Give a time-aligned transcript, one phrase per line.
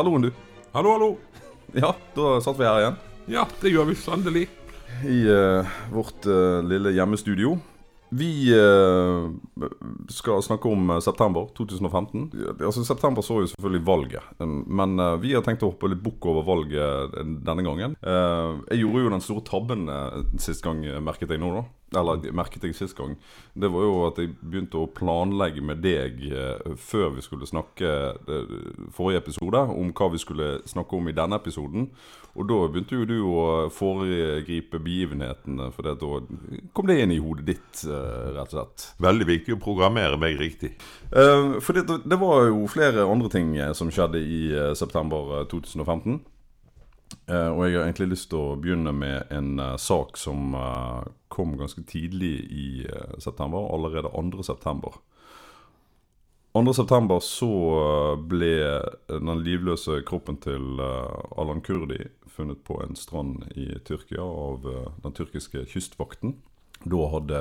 [0.00, 0.30] Halloen, du.
[0.72, 1.16] Hallo, hallo.
[1.76, 2.94] Ja, da satt vi her igjen.
[3.28, 4.46] Ja, det gjør vi sannelig.
[5.04, 7.52] I eh, vårt eh, lille hjemmestudio.
[8.16, 9.28] Vi eh,
[10.10, 12.24] skal snakke om eh, september 2015.
[12.32, 14.32] Ja, Altså, September så jo selvfølgelig valget.
[14.40, 16.80] Men eh, vi har tenkt å hoppe litt bukk over valget
[17.20, 17.98] eh, denne gangen.
[18.00, 21.66] Eh, jeg gjorde jo den store tabben eh, sist gang, eh, merket jeg nå, da.
[21.96, 23.16] Eller merket jeg sist gang.
[23.54, 27.90] Det var jo at jeg begynte å planlegge med deg eh, før vi skulle snakke
[28.14, 28.54] eh,
[28.94, 31.88] forrige episode, om hva vi skulle snakke om i denne episoden.
[32.38, 35.96] Og da begynte jo du å foregripe begivenhetene, for da
[36.76, 38.86] kom det inn i hodet ditt, eh, rett og slett.
[39.02, 40.76] Veldig viktig å programmere meg riktig.
[41.10, 44.42] For det, det var jo flere andre ting som skjedde i
[44.78, 46.20] september eh, 2015.
[47.30, 51.10] Eh, og jeg har egentlig lyst til å begynne med en eh, sak som eh,
[51.30, 52.66] kom ganske tidlig i
[53.22, 53.68] september.
[53.70, 54.42] Allerede 2.
[54.42, 54.98] september.
[56.58, 56.64] 2.
[56.74, 57.50] september så
[58.26, 58.54] ble
[59.06, 60.82] den livløse kroppen til
[61.38, 62.00] Alan Kurdi
[62.34, 64.66] funnet på en strand i Tyrkia av
[65.04, 66.34] den tyrkiske kystvakten.
[66.82, 67.40] Da hadde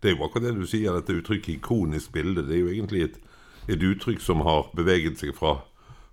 [0.00, 2.46] det er jo akkurat det du sier, dette uttrykket ikonisk bilde.
[2.46, 3.16] Det er jo egentlig et,
[3.66, 5.52] et uttrykk som har beveget seg fra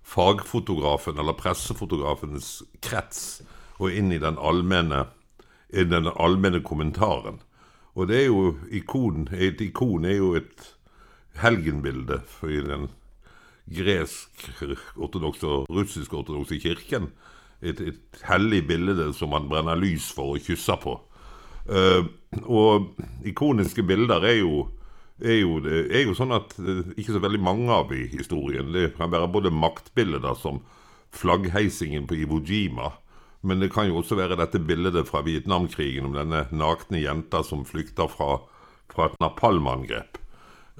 [0.06, 3.42] fagfotografen eller pressefotografenes krets
[3.82, 5.06] og inn i den allmenne,
[5.76, 7.40] i den allmenne kommentaren.
[7.96, 10.72] Og det er jo ikon, et ikon er jo et
[11.40, 12.88] helgenbilde i den
[13.72, 17.10] gresk-ortodokse og russisk-ortodokse kirken.
[17.62, 20.98] Et, et hellig bilde som man brenner lys for og kysser på.
[21.66, 22.06] Uh,
[22.46, 22.92] og
[23.26, 24.66] ikoniske bilder er jo,
[25.18, 28.70] er jo, er jo sånn at er ikke så veldig mange av i historien.
[28.74, 30.60] Det kan være både maktbilder som
[31.16, 32.92] flaggheisingen på Iwo Jima,
[33.46, 37.64] men det kan jo også være dette bildet fra Vietnamkrigen om denne nakne jenta som
[37.68, 38.40] flykter fra,
[38.90, 40.18] fra et napalmangrep.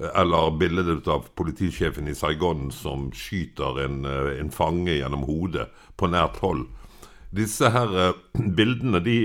[0.00, 5.68] Eh, Eller bildet av politisjefen i Saigon som skyter en, eh, en fange gjennom hodet
[5.96, 6.66] på nært hold.
[7.30, 8.18] Disse her eh,
[8.58, 9.20] bildene de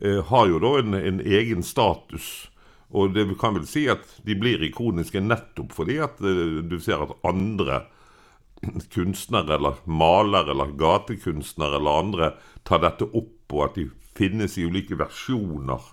[0.00, 2.48] har jo da en, en egen status.
[2.96, 7.12] Og det kan vel si at de blir ikoniske nettopp fordi at du ser at
[7.28, 7.82] andre
[8.92, 12.30] kunstnere eller malere eller gatekunstnere eller andre
[12.68, 15.86] tar dette opp, og at de finnes i ulike versjoner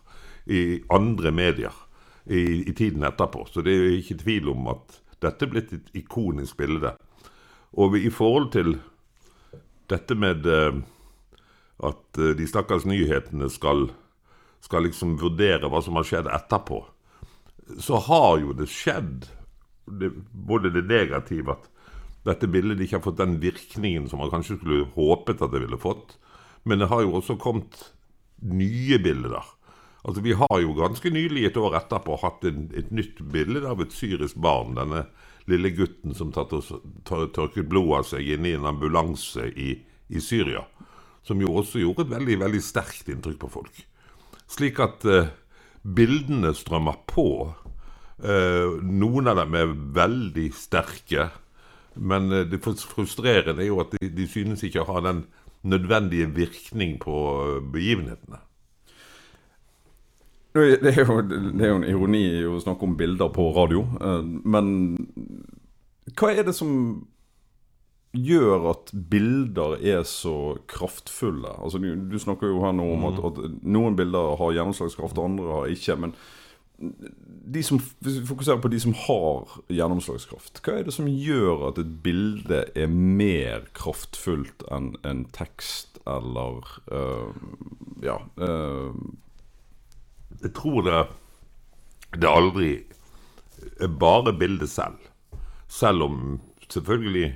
[0.51, 1.73] i andre medier
[2.25, 3.45] i, i tiden etterpå.
[3.51, 6.93] Så det er ikke tvil om at dette er blitt et ikonisk bilde.
[7.77, 8.77] Og i forhold til
[9.91, 10.81] dette med eh,
[11.87, 13.87] at eh, de stakkars nyhetene skal,
[14.63, 16.83] skal liksom vurdere hva som har skjedd etterpå,
[17.83, 19.27] så har jo det skjedd
[19.99, 21.67] det, både det negative at
[22.25, 25.79] dette bildet ikke har fått den virkningen som man kanskje skulle håpet at det ville
[25.79, 26.17] fått,
[26.67, 27.91] men det har jo også kommet
[28.41, 29.45] nye bilder.
[30.07, 33.81] Altså Vi har jo ganske nylig, et år etterpå, hatt en, et nytt bilde av
[33.83, 34.75] et syrisk barn.
[34.77, 35.05] Denne
[35.51, 39.73] lille gutten som tørket blod av seg inne i en ambulanse i,
[40.07, 40.63] i Syria.
[41.27, 43.81] Som jo også gjorde et veldig, veldig sterkt inntrykk på folk.
[44.47, 45.31] Slik at eh,
[45.83, 47.27] bildene strømmer på.
[48.23, 51.29] Eh, noen av dem er veldig sterke.
[51.97, 55.25] Men eh, det frustrerende er jo at de, de synes ikke å ha den
[55.67, 58.43] nødvendige virkning på eh, begivenhetene.
[60.57, 64.23] Det er, jo, det er jo en ironi å snakke om bilder på radio, eh,
[64.25, 64.71] men
[66.17, 66.71] hva er det som
[68.17, 71.51] gjør at bilder er så kraftfulle?
[71.61, 75.51] Altså, du, du snakker jo her nå om at, at noen bilder har gjennomslagskraft, andre
[75.51, 75.97] har ikke.
[76.01, 76.15] Men
[76.77, 81.93] de som, fokuserer på de som har gjennomslagskraft, hva er det som gjør at et
[82.05, 87.31] bilde er mer kraftfullt enn en tekst eller uh,
[88.05, 88.21] Ja.
[88.39, 88.93] Uh.
[90.37, 90.99] Jeg tror det,
[92.21, 92.71] det aldri
[93.81, 94.99] er bare bildet selv.
[95.67, 96.17] Selv om
[96.69, 97.31] selvfølgelig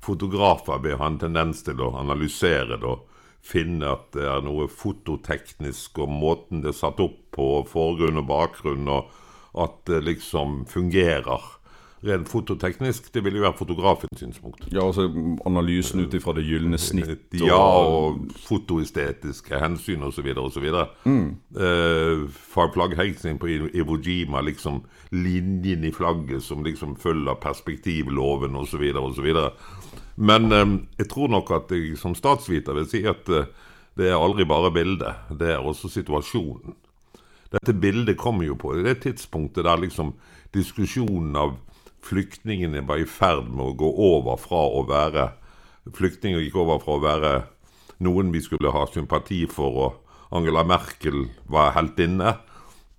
[0.00, 3.04] fotografer vil ha en tendens til å analysere det og
[3.48, 8.26] finne at det er noe fototeknisk og måten det er satt opp på, forgrunn og
[8.28, 9.08] bakgrunn, og
[9.58, 11.54] at det liksom fungerer.
[12.04, 13.08] rent fototeknisk.
[13.14, 14.68] Det ville jo være fotografens synspunkt.
[14.70, 15.08] Ja, altså
[15.46, 20.28] analysen ut ifra det gylne snitt Ja, og fotoestetiske hensyn osv.
[20.38, 20.68] osv.
[21.04, 21.24] Mm.
[21.58, 22.22] Eh,
[22.54, 28.84] flaggheising på Iwo Jima, liksom linjen i flagget som liksom følger perspektivloven osv.
[28.94, 29.32] osv.
[30.18, 33.48] Men eh, jeg tror nok at jeg som statsviter vil si at eh,
[33.98, 36.76] det er aldri bare bildet, det er også situasjonen.
[37.50, 40.12] Dette bildet kommer jo på det tidspunktet der liksom
[40.54, 41.56] diskusjonen av
[42.04, 45.30] flyktningene var i ferd med å gå over fra å være
[45.88, 47.30] Flyktninger gikk over fra å være
[48.04, 52.34] noen vi skulle ha sympati for, og Angela Merkel var heltinne,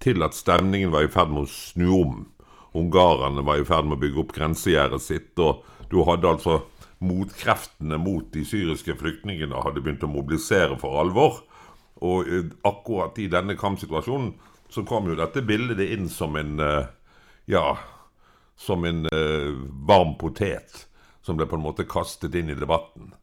[0.02, 2.16] til at stemningen var i ferd med å snu om.
[2.80, 5.62] Ungarerne var i ferd med å bygge opp grensegjerdet sitt, og
[5.92, 6.62] du hadde altså
[7.00, 11.42] motkreftene mot de syriske flyktningene hadde begynt å mobilisere for alvor.
[12.06, 14.34] Og eh, akkurat i denne kampsituasjonen
[14.70, 16.90] så kom jo dette bildet inn som en eh,
[17.50, 17.78] ja,
[18.60, 19.56] som en uh,
[19.88, 20.88] varm potet
[21.22, 23.14] som ble på en måte kastet inn i debatten.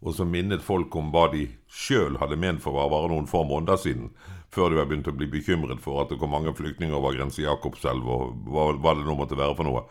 [0.00, 3.78] Og som minnet folk om hva de sjøl hadde ment for bare noen få måneder
[3.80, 4.08] siden,
[4.50, 7.44] før de var begynt å bli bekymret for at det kom mange flyktninger over grensen
[7.44, 9.84] Jakobselv, og hva, hva, det nå måtte være for noe.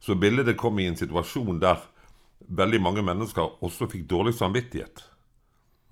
[0.00, 1.82] Så bildet kom i en situasjon der
[2.38, 5.04] veldig mange mennesker også fikk dårlig samvittighet.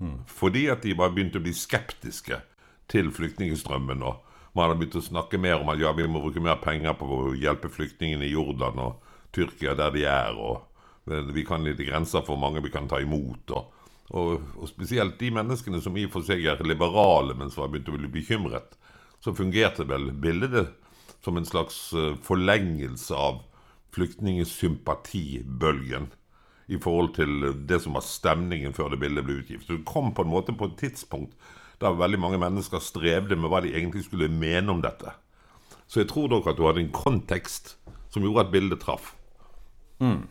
[0.02, 0.24] Mm.
[0.26, 2.40] Fordi at de bare begynte å bli skeptiske
[2.90, 4.02] til flyktningstrømmen.
[4.02, 4.14] og
[4.54, 7.06] man hadde begynt å snakke mer om at ja, vi må bruke mer penger på
[7.06, 8.92] å hjelpe flyktningene i Jordan og
[9.34, 10.32] Tyrkia der de er.
[10.38, 10.62] og
[11.34, 13.50] Vi kan litt grenser for hvor mange vi kan ta imot.
[13.50, 13.64] og,
[14.10, 17.70] og, og spesielt de menneskene som i og for seg er liberale, men som har
[17.72, 18.78] begynt å bli bekymret.
[19.20, 20.68] Så fungerte vel bildet
[21.24, 23.42] som en slags eh, forlengelse av
[23.96, 26.06] flyktningsympatibølgen
[26.66, 29.64] i forhold til det som var stemningen før det bildet ble utgitt.
[29.66, 31.36] Så det kom på en måte på et tidspunkt
[31.82, 35.10] der veldig mange mennesker strevde med hva de egentlig skulle mene om dette.
[35.90, 37.74] Så jeg tror nok at du hadde en kontekst
[38.14, 39.12] som gjorde at bildet traff.
[40.00, 40.22] Mm.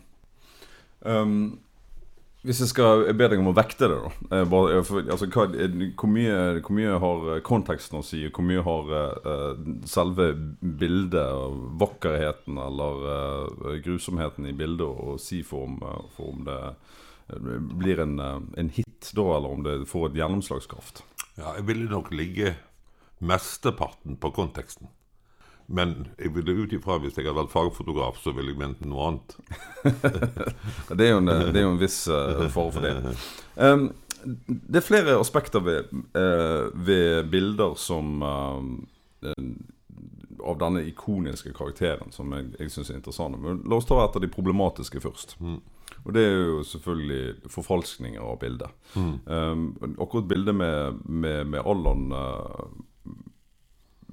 [1.04, 1.36] Um,
[2.44, 3.96] hvis jeg skal be deg om å vekte det,
[4.28, 8.20] da bare, for, altså, hva, hvor, mye, hvor, mye, har eh, konteksten å si?
[8.28, 8.90] Hvor mye har
[9.24, 10.30] uh, selve
[10.60, 15.80] bildet, vakkerheten eller uh, grusomheten i bildet å si for om,
[16.16, 16.58] for om det
[17.72, 21.00] blir en, en, hit da, eller om det får et gjennomslagskraft?
[21.38, 22.58] Ja, jeg ville nok ligge
[23.24, 24.92] mesteparten på konteksten.
[25.66, 29.08] Men jeg ville ut ifra hvis jeg hadde vært fagfotograf, så ville jeg ment noe
[29.08, 29.36] annet.
[30.98, 32.94] det, er en, det, er jo en, viss uh, for det.
[33.56, 33.88] Um,
[34.46, 39.34] det er flere aspekter ved, uh, ved bilder som uh,
[40.44, 43.38] Av denne ikoniske karakteren som jeg, jeg syns er interessante.
[43.40, 45.38] Men la oss ta et av de problematiske først.
[45.40, 45.62] Mm.
[46.04, 48.74] Og det er jo selvfølgelig forfalskninger av bildet.
[48.92, 49.14] Mm.
[49.24, 49.62] Um,
[49.96, 52.66] akkurat bildet med, med, med Allan uh,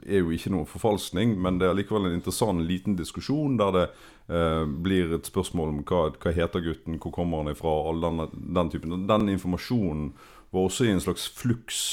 [0.06, 3.86] er jo ikke noe forfalskning, men det er likevel en interessant liten diskusjon der det
[3.88, 8.24] eh, blir et spørsmål om hva, hva heter gutten, hvor kommer han ifra, all den,
[8.58, 9.08] den typen.
[9.10, 10.14] Den informasjonen
[10.52, 11.84] var også i en slags fluks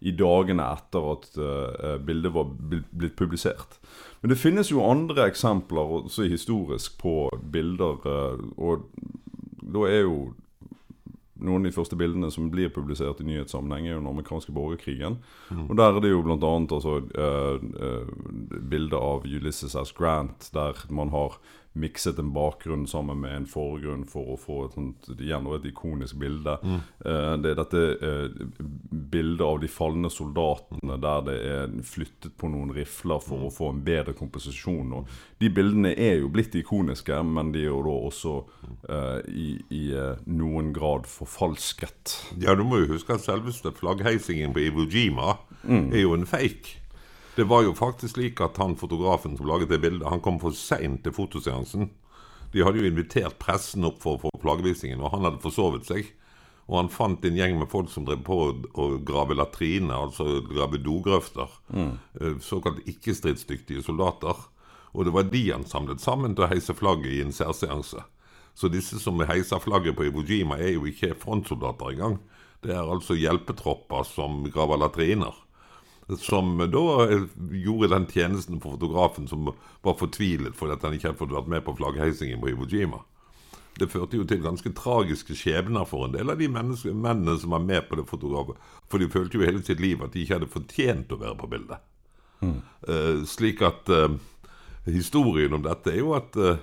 [0.00, 3.78] i dagene etter at eh, bildet var blitt publisert.
[4.20, 8.00] Men det finnes jo andre eksempler også historisk på bilder.
[8.08, 8.88] eh, og
[9.60, 10.16] da er jo
[11.40, 15.18] noen av de første bildene som blir publisert i nyhetssammenheng, er jo den amerikanske borgerkrigen.
[15.50, 15.66] Mm.
[15.68, 16.52] Og Der er det jo bl.a.
[16.60, 19.94] Altså, uh, uh, bilder av Ulysses S.
[19.96, 21.40] Grant, der man har
[21.72, 26.18] mikset en bakgrunn sammen med en forgrunn for å få et, sånt, igjen, et ikonisk
[26.18, 26.56] bilde.
[26.66, 26.80] Mm.
[27.06, 28.40] Eh, det er dette eh,
[28.90, 33.46] bildet av de falne soldatene der det er flyttet på noen rifler for mm.
[33.46, 34.96] å få en bedre komposisjon.
[34.98, 38.34] Og de bildene er jo blitt ikoniske, men de er jo da også
[38.90, 39.84] eh, i, i
[40.26, 42.18] noen grad forfalsket.
[42.42, 45.90] Ja, du må jo huske at selveste flaggheisingen på Iwo Jima mm.
[45.92, 46.79] er jo en fake.
[47.40, 50.52] Det var jo faktisk slik at han fotografen som laget det bildet, han kom for
[50.52, 51.86] seint til fotoseansen.
[52.52, 56.10] De hadde jo invitert pressen opp for å få plagevisningen, og han hadde forsovet seg.
[56.68, 58.38] Og han fant en gjeng med folk som drev på
[58.76, 61.56] å grave latrine, altså grave dogrøfter.
[61.72, 61.96] Mm.
[62.20, 64.36] Eh, såkalt ikke-stridsdyktige soldater.
[64.92, 68.04] Og det var de han samlet sammen til å heise flagget i en særseanse.
[68.52, 72.20] Så disse som heiser flagget på Iwo Jima, er jo ikke frontsoldater engang.
[72.60, 75.46] Det er altså hjelpetropper som graver latriner
[76.18, 76.84] som da
[77.52, 79.52] gjorde den tjenesten for fotografen som
[79.84, 83.02] var fortvilet fordi at han ikke hadde fått vært med på flaggheisingen på Iwo Jima.
[83.78, 87.62] Det førte jo til ganske tragiske skjebner for en del av de mennene som var
[87.64, 88.58] med på det fotografet.
[88.90, 91.48] For de følte jo hele sitt liv at de ikke hadde fortjent å være på
[91.54, 91.86] bildet.
[92.40, 92.58] Mm.
[92.88, 94.16] Uh, slik at uh,
[94.88, 96.56] historien om dette er jo at uh,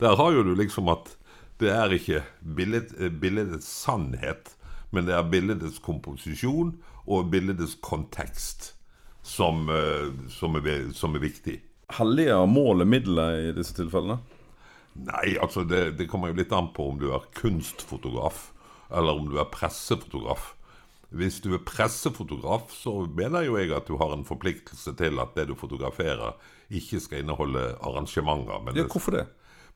[0.00, 1.14] Der har jo du liksom at
[1.62, 2.90] det er ikke billed,
[3.20, 4.56] billedets sannhet,
[4.90, 6.72] men det er billedets komposisjon
[7.06, 8.72] og billedets kontekst
[9.22, 11.58] som, eh, som, er, som er viktig.
[11.92, 14.18] Helliger målet middelet i disse tilfellene?
[14.94, 18.50] Nei, altså det, det kommer jo litt an på om du er kunstfotograf
[18.92, 20.50] eller om du er pressefotograf.
[21.12, 25.34] Hvis du er pressefotograf, så mener jo jeg at du har en forpliktelse til at
[25.36, 26.36] det du fotograferer,
[26.72, 28.60] ikke skal inneholde arrangementer.
[28.64, 29.26] Men Ja, hvorfor det?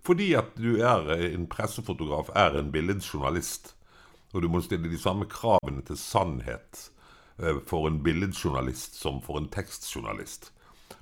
[0.07, 3.75] fordi at du er en pressefotograf, er en billedjournalist.
[4.35, 6.96] Og du må stille de samme kravene til sannhet eh,
[7.67, 10.51] for en billedjournalist som for en tekstjournalist.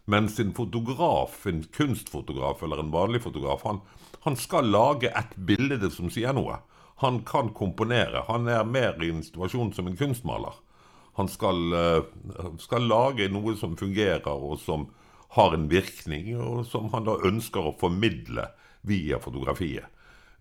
[0.05, 3.81] Mens en fotograf, en kunstfotograf eller en vanlig fotograf, han,
[4.27, 6.59] han skal lage et bilde som sier noe.
[7.03, 8.25] Han kan komponere.
[8.29, 10.61] Han er mer i en situasjon som en kunstmaler.
[11.17, 12.03] Han skal, eh,
[12.59, 14.89] skal lage noe som fungerer, og som
[15.37, 18.49] har en virkning, og som han da ønsker å formidle
[18.83, 19.87] via fotografiet.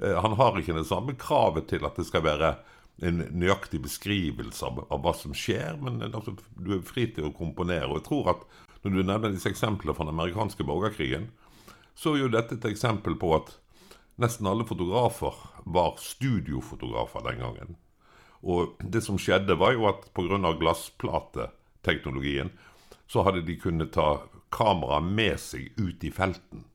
[0.02, 2.58] Eh, Han har ikke det samme kravet til at det skal være
[3.02, 7.36] en nøyaktig beskrivelse av, av hva som skjer, men altså, du er fri til å
[7.36, 7.90] komponere.
[7.90, 8.46] Og jeg tror at
[8.84, 11.30] når du nevner disse eksemplene fra den amerikanske borgerkrigen,
[11.96, 13.56] så er jo dette et eksempel på at
[14.22, 15.34] nesten alle fotografer
[15.66, 17.76] var studiofotografer den gangen.
[18.44, 20.54] Og det som skjedde, var jo at pga.
[20.60, 22.52] glassplateteknologien
[23.08, 26.66] så hadde de kunnet ta kameraet med seg ut i felten.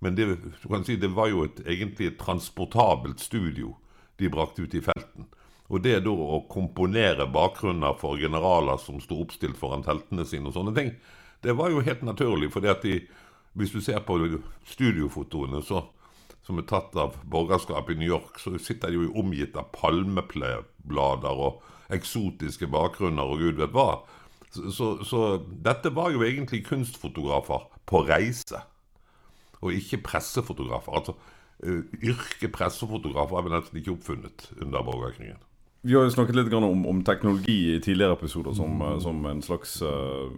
[0.00, 0.38] Men det,
[0.86, 3.76] si, det var jo et, egentlig et transportabelt studio
[4.16, 5.28] de brakte ut i felten.
[5.70, 10.56] Og det da å komponere bakgrunner for generaler som sto oppstilt foran teltene sine og
[10.56, 10.92] sånne ting,
[11.46, 12.50] det var jo helt naturlig.
[12.52, 13.00] fordi at de,
[13.54, 14.18] hvis du ser på
[14.66, 15.84] studiofotoene så,
[16.42, 21.44] som er tatt av borgerskap i New York, så sitter de jo omgitt av palmeblader
[21.46, 21.62] og
[21.94, 24.02] eksotiske bakgrunner og gud vet hva.
[24.50, 25.20] Så, så, så
[25.62, 28.64] dette var jo egentlig kunstfotografer på reise,
[29.60, 30.96] og ikke pressefotografer.
[30.98, 31.14] Altså,
[31.62, 35.38] uh, Yrket pressefotograf var vel nesten ikke oppfunnet under borgerkrigen.
[35.82, 39.42] Vi har jo snakket litt om, om teknologi i tidligere episoder som, eh, som en
[39.42, 40.30] slags uh,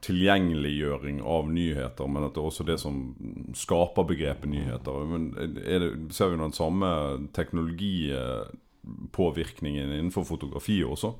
[0.00, 3.14] tilgjengeliggjøring av nyheter, men at det er også det som
[3.52, 5.04] skaper begrepet nyheter.
[5.10, 6.88] Men det, ser vi den samme
[7.36, 11.12] teknologipåvirkningen innenfor fotografiet også?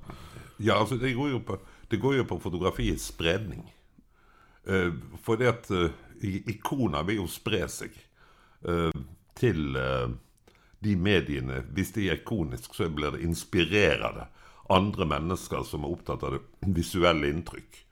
[0.57, 1.61] Ja, altså det går jo på,
[1.93, 3.69] det går jo på fotografiets spredning.
[4.65, 5.93] Uh, for det at uh,
[6.25, 7.93] ikoner vil jo spre seg
[8.65, 8.89] uh,
[9.37, 9.77] til
[10.87, 11.65] de mediene.
[11.75, 14.29] Hvis det er ikonisk, så blir det inspirerende
[14.73, 17.83] andre mennesker som er opptatt av det visuelle inntrykk.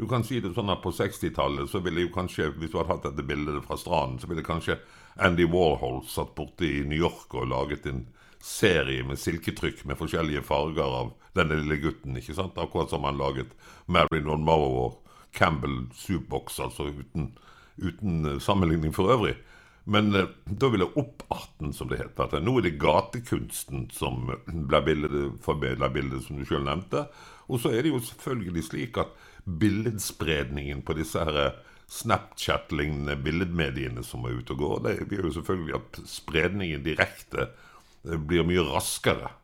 [0.00, 2.94] Du kan si det sånn at På 60-tallet så ville jo kanskje, hvis du hadde
[2.94, 4.78] hatt dette bildet fra stranden, så ville kanskje
[5.20, 8.06] Andy Warhol satt borte i New York og laget en
[8.42, 12.16] serie med silketrykk med forskjellige farger av denne lille gutten.
[12.16, 12.58] ikke sant?
[12.58, 13.52] Akkurat som han laget
[13.86, 14.98] Marilyn Monroe og
[15.36, 17.30] Campbell Soupbox, altså uten,
[17.78, 19.36] uten sammenligning for øvrig.
[19.84, 25.42] Men eh, da ville opparten, som det heter, nå er det gatekunsten som blir bildet,
[25.42, 27.06] forbedra bildet, som du sjøl nevnte.
[27.50, 29.12] Og så er det jo selvfølgelig slik at
[29.44, 31.58] billedspredningen på disse her
[31.92, 38.16] Snapchat-lignende billedmediene som er ute og går, det gjør jo selvfølgelig at spredningen direkte eh,
[38.16, 39.34] blir mye raskere.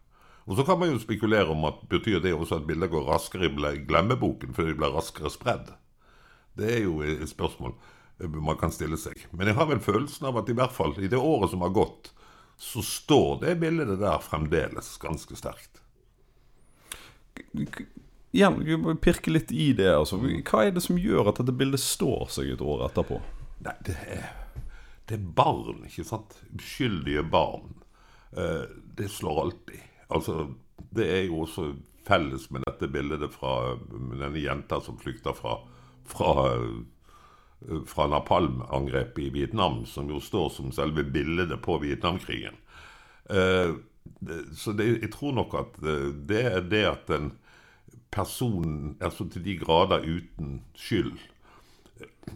[0.49, 3.51] Og så kan man jo spekulere om at betyr det også at bilder går raskere
[3.51, 5.75] i glemmeboken fordi de blir raskere spredd.
[6.57, 7.75] Det er jo et spørsmål
[8.19, 9.27] man kan stille seg.
[9.31, 11.75] Men jeg har vel følelsen av at i hvert fall i det året som har
[11.75, 12.11] gått,
[12.59, 15.79] så står det bildet der fremdeles ganske sterkt.
[18.35, 19.93] Igjen, pirke litt i det.
[19.95, 20.19] Altså.
[20.19, 23.21] Hva er det som gjør at dette bildet står seg et år etterpå?
[23.65, 24.27] Nei, det er,
[25.09, 26.37] det er barn, ikke sant?
[26.59, 27.79] Uskyldige barn.
[28.35, 28.67] Eh,
[28.99, 29.87] det slår alltid.
[30.15, 30.49] Altså,
[30.95, 31.71] det er jo også
[32.09, 35.59] felles med dette bildet fra denne jenta som flykta fra,
[36.09, 36.49] fra
[37.87, 42.57] fra napalmangrepet i Vietnam, som jo står som selve bildet på Vietnamkrigen.
[43.31, 43.75] Eh,
[44.57, 45.81] så det, jeg tror nok at
[46.29, 47.33] det er det at en
[48.15, 51.19] person er så til de grader uten skyld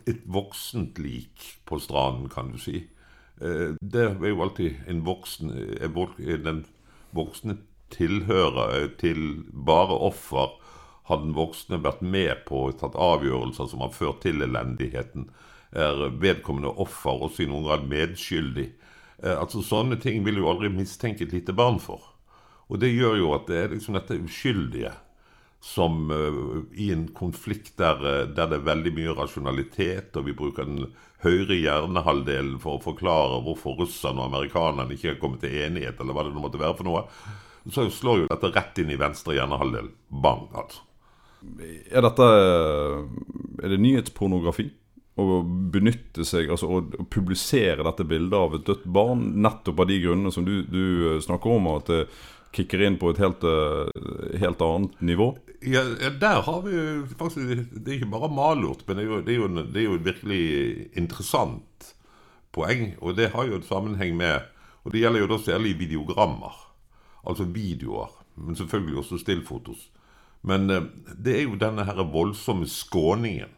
[0.08, 2.88] Et voksent lik på stranden, kan du si.
[3.40, 5.52] Eh, det er jo alltid en voksen
[6.44, 6.64] Den
[7.12, 7.58] voksne
[7.92, 10.56] tilhører til bare offer
[11.12, 15.28] hadde den voksne vært med på og tatt avgjørelser som har ført til elendigheten,
[15.73, 18.66] er vedkommende offer også i noen grad medskyldig.
[19.23, 22.11] Eh, altså Sånne ting vil jo aldri mistenke et lite barn for.
[22.73, 24.92] Og det gjør jo at det er liksom dette uskyldige
[25.62, 28.00] som uh, i en konflikt der,
[28.35, 30.88] der, det er veldig mye rasjonalitet, og vi bruker den
[31.23, 36.19] høyre hjernehalvdelen for å forklare hvorfor russerne og amerikanerne ikke har kommet til enighet, eller
[36.19, 37.04] hva det nå måtte være for noe,
[37.71, 39.92] så slår jo dette rett inn i venstre hjernehalvdel.
[40.11, 40.83] Bang, altså.
[41.90, 42.28] Er dette
[43.62, 44.68] Er det nyhetspornografi?
[45.20, 46.78] Å benytte seg, altså å
[47.12, 51.52] publisere dette bildet av et dødt barn nettopp av de grunnene som du, du snakker
[51.52, 52.06] om, at det
[52.56, 53.44] kicker inn på et helt,
[54.40, 55.28] helt annet nivå?
[55.68, 55.84] Ja,
[56.20, 59.34] der har vi jo faktisk Det er ikke bare malurt, men det er jo, det
[59.34, 60.42] er jo, det er jo virkelig
[60.99, 61.92] interessant
[62.52, 64.49] poeng, og det har jo en sammenheng med
[64.84, 66.56] Og det gjelder jo da særlig videogrammer.
[67.22, 68.11] Altså videoer.
[68.34, 69.84] Men selvfølgelig også stillfotos.
[70.42, 70.87] Men eh,
[71.18, 73.50] det er jo denne her voldsomme skåningen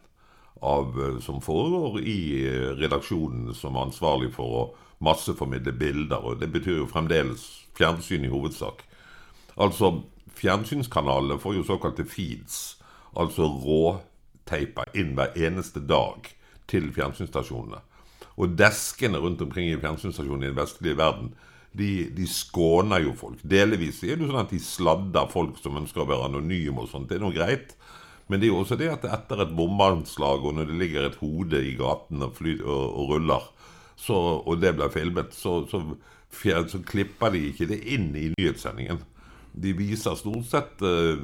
[0.61, 4.65] av, eh, som foregår i eh, redaksjonen som er ansvarlig for å
[5.05, 6.21] masseformidle bilder.
[6.21, 7.45] Og det betyr jo fremdeles
[7.77, 8.85] fjernsyn i hovedsak.
[9.61, 10.03] Altså,
[10.35, 12.77] fjernsynskanalene får jo såkalte feeds.
[13.15, 16.27] Altså råteiper inn hver eneste dag
[16.69, 17.81] til fjernsynsstasjonene.
[18.35, 21.31] Og deskene rundt omkring i fjernsynsstasjonene i den vestlige verden,
[21.75, 23.41] de, de skåner jo folk.
[23.43, 26.91] Delvis er det jo sånn at de sladder folk som ønsker å være anonyme og
[26.91, 27.09] sånt.
[27.09, 27.75] Det er noe greit.
[28.27, 31.19] Men det er jo også det at etter et bombeanslag, og når det ligger et
[31.21, 33.49] hode i gaten og, fly, og, og ruller,
[33.95, 35.83] så, og det blir filmet, så, så,
[36.33, 39.03] så, klipper de ikke det inn i nyhetssendingen.
[39.55, 41.21] De viser stort sett, eh,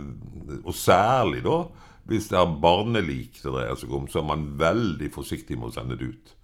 [0.61, 1.57] og særlig da,
[2.07, 5.75] hvis det er barnelik det dreier seg om, så er man veldig forsiktig med å
[5.75, 6.35] sende det ut.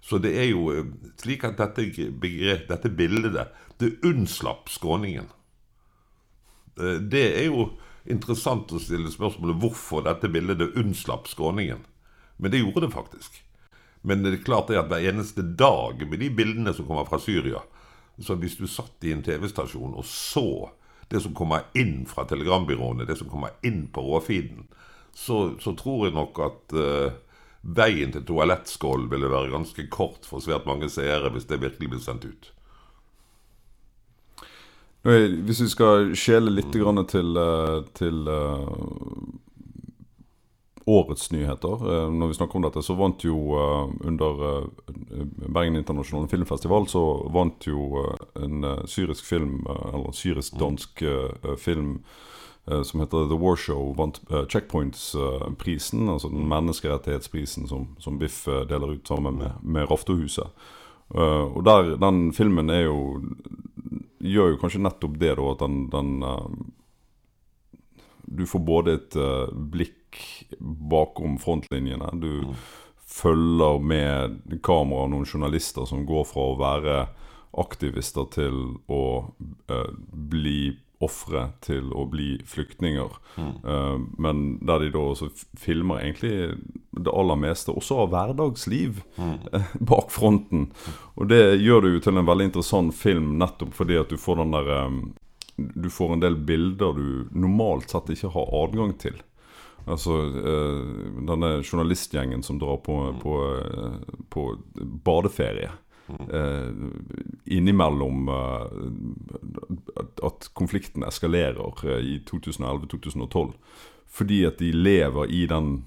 [0.00, 0.86] Så det er jo eh,
[1.20, 1.88] slik at dette,
[2.68, 3.34] dette bildet
[3.78, 5.28] det unnslapp skråningen.
[6.80, 7.68] Eh, det er jo
[8.08, 11.84] interessant å stille spørsmålet hvorfor dette bildet unnslapp skråningen.
[12.38, 13.42] Men det gjorde det faktisk.
[14.06, 17.18] Men det er klart det at hver eneste dag med de bildene som kommer fra
[17.18, 17.64] Syria
[18.22, 20.70] Så hvis du satt i en TV-stasjon og så
[21.10, 24.66] det som kommer inn fra telegrambyråene, det som kommer inn på råfeeden,
[25.14, 27.14] så, så tror jeg nok at uh,
[27.76, 32.00] veien til toalettskål ville være ganske kort for svært mange seere hvis det virkelig ble
[32.02, 32.52] sendt ut.
[35.08, 37.04] Hvis vi skal skjele litt mm.
[37.08, 38.66] til, eh, til uh,
[40.90, 43.38] årets nyheter uh, Når vi snakker om dette, så vant jo
[44.02, 44.66] under
[45.46, 48.02] Bergen internasjonale filmfestival Så vant jo
[48.36, 51.04] en syrisk film, eller syrisk-dansk
[51.62, 52.37] film Eh,
[52.82, 56.06] som heter The War Show, vant uh, Checkpoints-prisen.
[56.06, 60.50] Uh, altså den menneskerettighetsprisen som, som Biff uh, deler ut sammen med, med Raftehuset.
[61.08, 63.22] og der, den filmen er jo
[64.20, 66.10] gjør jo kanskje nettopp det, da, at den, den
[68.28, 69.16] Du får både et
[69.72, 70.18] blikk
[70.60, 72.10] bakom frontlinjene.
[72.20, 72.58] Du mm.
[73.00, 76.98] følger med kamera og noen journalister som går fra å være
[77.56, 78.60] aktivister til
[78.92, 79.32] å
[80.12, 83.14] bli ofre til å bli flyktninger.
[83.36, 83.52] Mm.
[83.62, 86.58] Uh, men der de da også filmer egentlig
[86.98, 89.36] det aller meste, også av hverdagsliv, mm.
[89.54, 90.68] uh, bak fronten.
[91.14, 94.42] Og det gjør det jo til en veldig interessant film nettopp fordi at du får
[94.42, 95.00] den der um,
[95.58, 99.16] Du får en del bilder du normalt sett ikke har adgang til.
[99.88, 100.86] Altså uh,
[101.26, 103.20] denne journalistgjengen som drar på, mm.
[103.22, 103.36] på,
[104.34, 104.48] på
[105.06, 105.70] badeferie.
[106.08, 106.72] Uh,
[107.44, 108.64] innimellom uh,
[110.24, 113.52] at konflikten eskalerer uh, i 2011-2012.
[114.08, 115.86] Fordi at de lever i den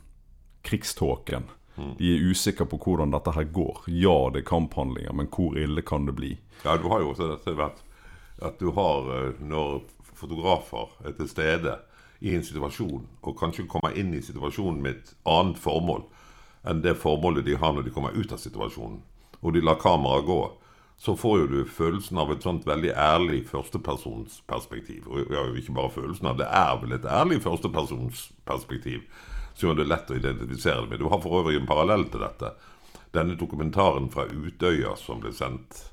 [0.67, 1.49] krigståken.
[1.75, 1.95] Mm.
[1.97, 3.85] De er usikre på hvordan dette her går.
[3.87, 6.35] Ja, det er kamphandlinger, men hvor ille kan det bli?
[6.63, 7.81] Ja, du har jo også dette vært
[8.41, 9.83] at du har Når
[10.17, 11.75] fotografer er til stede
[12.21, 16.03] i en situasjon, og kanskje kommer inn i situasjonen med et annet formål
[16.69, 18.99] enn det formålet de har når de kommer ut av situasjonen,
[19.41, 20.39] og de lar kameraet gå,
[21.01, 25.07] så får jo du følelsen av et sånt veldig ærlig førstepersonsperspektiv.
[25.09, 29.07] Og ja, ikke bare følelsen av, det er vel et ærlig førstepersonsperspektiv
[29.61, 31.01] gjør det lett å identifisere det med.
[31.01, 32.53] Du har for øvrig en parallell til dette.
[33.15, 35.83] Denne dokumentaren fra Utøya som ble sendt,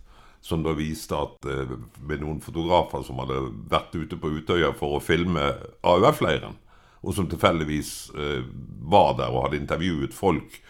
[0.45, 1.75] som da viste at eh,
[2.07, 3.41] med noen fotografer som hadde
[3.71, 5.51] vært ute på Utøya for å filme
[5.83, 6.57] AUF-leiren,
[7.03, 8.45] og som tilfeldigvis eh,
[8.91, 10.61] var der og hadde intervjuet folk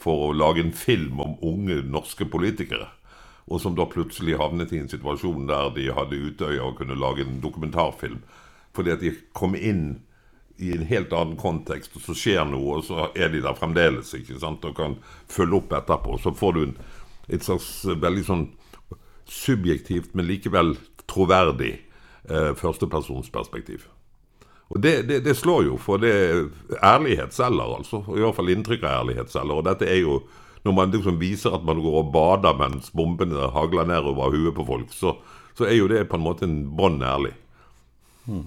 [0.00, 2.90] for å lage en film om unge norske politikere.
[3.46, 7.26] Og som da plutselig havnet i en situasjon der de hadde Utøya og kunne lage
[7.26, 8.22] en dokumentarfilm.
[8.74, 10.00] Fordi at de kom inn
[10.56, 14.12] i en helt annen kontekst, og så skjer noe, og så er de der fremdeles
[14.14, 14.94] ikke sant, og kan
[15.30, 16.18] følge opp etterpå.
[16.22, 16.76] Så får du en,
[17.28, 18.44] et slags veldig sånn
[19.30, 20.76] subjektivt, men likevel
[21.10, 21.74] troverdig
[22.30, 23.88] eh, førstepersonsperspektiv.
[24.72, 28.00] Og det, det, det, slår jo, for det er selger, altså.
[28.14, 29.58] I hvert fall inntrykk av ærlighet selger.
[29.58, 30.22] Og dette er jo
[30.64, 34.64] Når man liksom viser at man går og bader mens bombene hagler nedover huet på
[34.64, 35.16] folk, så,
[35.56, 37.34] så er jo det på en måte en bånn ærlig.
[38.24, 38.46] Hmm.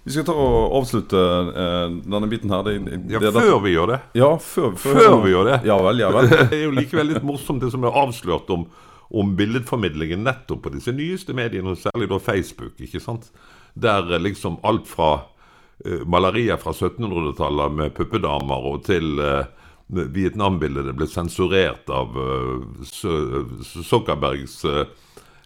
[0.00, 2.64] Vi skal ta og avslutte eh, denne biten her.
[2.64, 3.98] Det, det, ja, før vi gjør det.
[4.16, 5.58] Ja, før, før, før vi gjør det.
[5.68, 6.30] Ja vel, ja vel.
[6.50, 8.64] det er jo likevel litt morsomt det som er avslørt om,
[9.12, 12.80] om billedformidlingen nettopp på disse nyeste mediene, og særlig da Facebook.
[12.80, 13.28] ikke sant?
[13.76, 19.44] Der eh, liksom alt fra uh, malerier fra 1700-tallet med puppedamer og til uh,
[19.90, 24.84] Vietnam-bildet ble sensurert av uh, Zuckerbergs uh,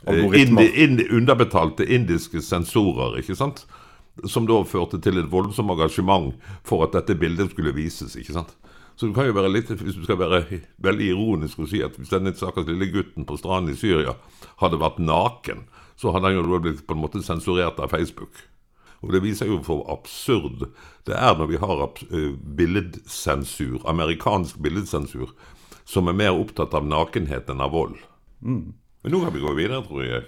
[0.07, 3.19] indi, indi, underbetalte indiske sensorer.
[3.23, 3.65] ikke sant?
[4.29, 6.35] Som da førte til et voldsomt engasjement
[6.67, 8.17] for at dette bildet skulle vises.
[8.21, 8.53] ikke sant?
[8.97, 11.97] Så du kan jo være litt, hvis du skal være veldig ironisk og si at
[11.99, 14.15] hvis denne stakkars lille gutten på stranden i Syria
[14.63, 15.65] hadde vært naken,
[15.99, 18.31] så hadde han jo blitt på en måte sensurert av Facebook.
[19.05, 20.69] Og Det viser jo for absurd
[21.05, 25.29] det er når vi har eh, billedsensur, amerikansk billedsensur,
[25.85, 27.99] som er mer opptatt av nakenhet enn av vold.
[28.41, 28.73] Mm.
[29.05, 30.23] Men nå kan vi gå videre, tror jeg.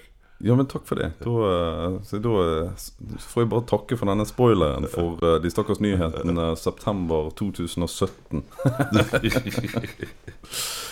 [0.45, 1.17] Ja, men takk for det.
[1.25, 1.33] Da,
[2.05, 2.31] så da
[3.25, 8.45] får jeg bare takke for denne spoileren for de stakkars nyhetene september 2017.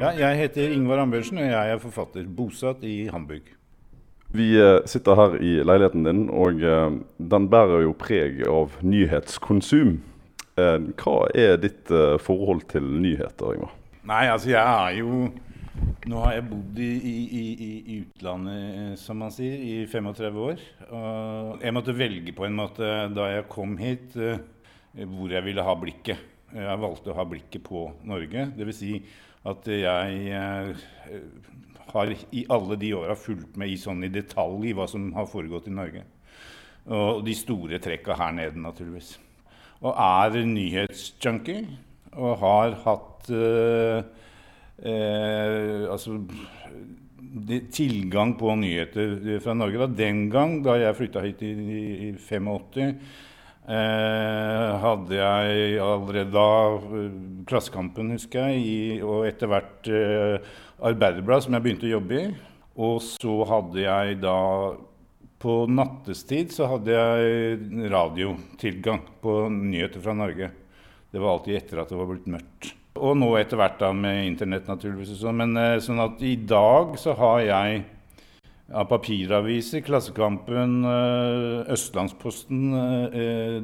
[0.00, 3.50] ja, jeg heter Ingvar Ambjørnsen, og jeg er forfatter, bosatt i Hamburg.
[4.34, 6.94] Vi uh, sitter her i leiligheten din, og uh,
[7.32, 9.98] den bærer jo preg av nyhetskonsum.
[10.60, 11.88] hva er ditt
[12.20, 13.70] forhold til nyheter, Ingvar?
[14.04, 15.28] Nei, altså jeg er jo
[16.10, 17.44] Nå har jeg bodd i, i,
[17.88, 20.62] i, utlandet, eh, som man sier, i 35 år.
[20.96, 24.40] Og jeg måtte velge på en måte da jeg kom hit, eh,
[25.06, 26.26] hvor jeg ville ha blikket.
[26.50, 28.48] Jeg valgte å ha blikket på Norge.
[28.56, 28.92] Det vil Si
[29.48, 31.20] at jeg eh,
[31.90, 35.28] har i alle de åra fulgt med i sånn i detalj i hva som har
[35.30, 36.04] foregått i Norge.
[36.90, 39.14] Og de store trekka her nede, naturligvis.
[39.80, 41.64] Og er nyhetsjunkie
[42.18, 44.02] og har hatt eh,
[44.82, 46.18] eh, altså
[47.70, 49.84] tilgang på nyheter fra Norge.
[49.84, 49.88] Da.
[50.04, 51.52] Den gang, da jeg flytta hit i,
[52.10, 52.96] i 85,
[53.70, 56.50] uh, hadde jeg allerede da
[57.48, 59.88] Klassekampen, husker jeg, i, og etter hvert
[60.80, 62.28] Arbeiderblad, som jeg begynte å jobbe i.
[62.80, 64.38] Og så hadde jeg da
[65.40, 70.50] på nattestid så hadde jeg radiotilgang på nyheter fra Norge.
[71.10, 72.74] Det var alltid etter at det var blitt mørkt.
[73.00, 75.22] Og nå etter hvert da med internett, naturligvis.
[75.32, 77.80] Men eh, sånn at i dag så har jeg
[78.72, 82.74] av papiraviser, Klassekampen, eh, Østlandsposten,
[83.10, 83.60] eh,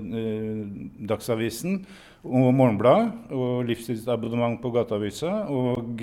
[1.07, 1.87] Dagsavisen
[2.25, 3.31] og Morgenbladet.
[3.31, 5.47] Og livstidsabonnement på Gateavisa.
[5.49, 6.03] Og,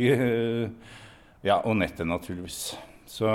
[1.43, 2.77] ja, og nettet, naturligvis.
[3.05, 3.29] Så,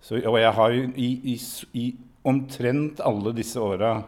[0.00, 1.40] så Og jeg har jo i, i,
[1.74, 4.02] i omtrent alle disse åra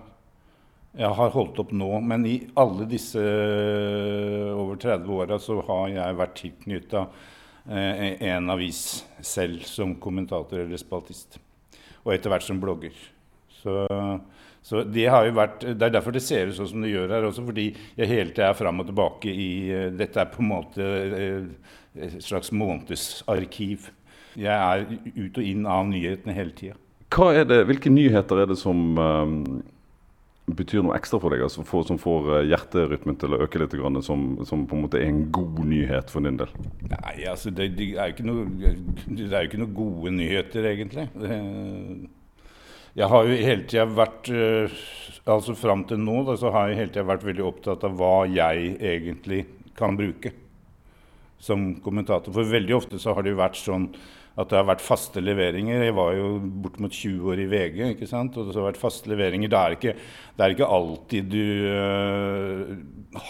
[0.98, 5.90] jeg har holdt opp nå, men i alle disse eh, over 30 åra så har
[5.92, 7.26] jeg vært tilknytta eh,
[7.68, 11.36] en avis selv som kommentator eller spaltist.
[12.04, 12.94] Og etter hvert som blogger.
[13.58, 13.74] Så,
[14.62, 17.44] så, det vært Det er derfor det ser ut sånn som det gjør her også,
[17.48, 20.90] fordi jeg hele tida er fram og tilbake i eh, Dette er på en måte
[21.98, 23.88] et slags månedsarkiv.
[24.38, 24.84] Jeg er
[25.16, 26.78] ut og inn av nyhetene hele tida.
[27.08, 28.94] Hvilke nyheter er det som
[30.56, 33.74] betyr noe ekstra for deg, altså for, som får eh, hjerterytmen til å øke litt,
[34.06, 36.52] som, som, på en måte er en god nyhet for din del?
[36.88, 38.46] Nei, altså det, det, er, jo noe,
[39.08, 41.08] det er jo ikke noe gode nyheter, egentlig.
[42.98, 44.80] Jeg har jo hele tida vært eh,
[45.28, 48.22] Altså fram til nå da, så har jeg hele tida vært veldig opptatt av hva
[48.32, 49.42] jeg egentlig
[49.76, 50.32] kan bruke
[51.38, 52.32] som kommentator.
[52.32, 53.90] For veldig ofte så har det jo vært sånn
[54.38, 55.82] at det har vært faste leveringer.
[55.88, 56.28] Jeg var jo
[56.62, 58.36] bortimot 20 år i VG, ikke sant?
[58.38, 59.50] og det har vært faste leveringer.
[59.50, 59.94] Det er ikke,
[60.36, 62.70] det er ikke alltid du uh,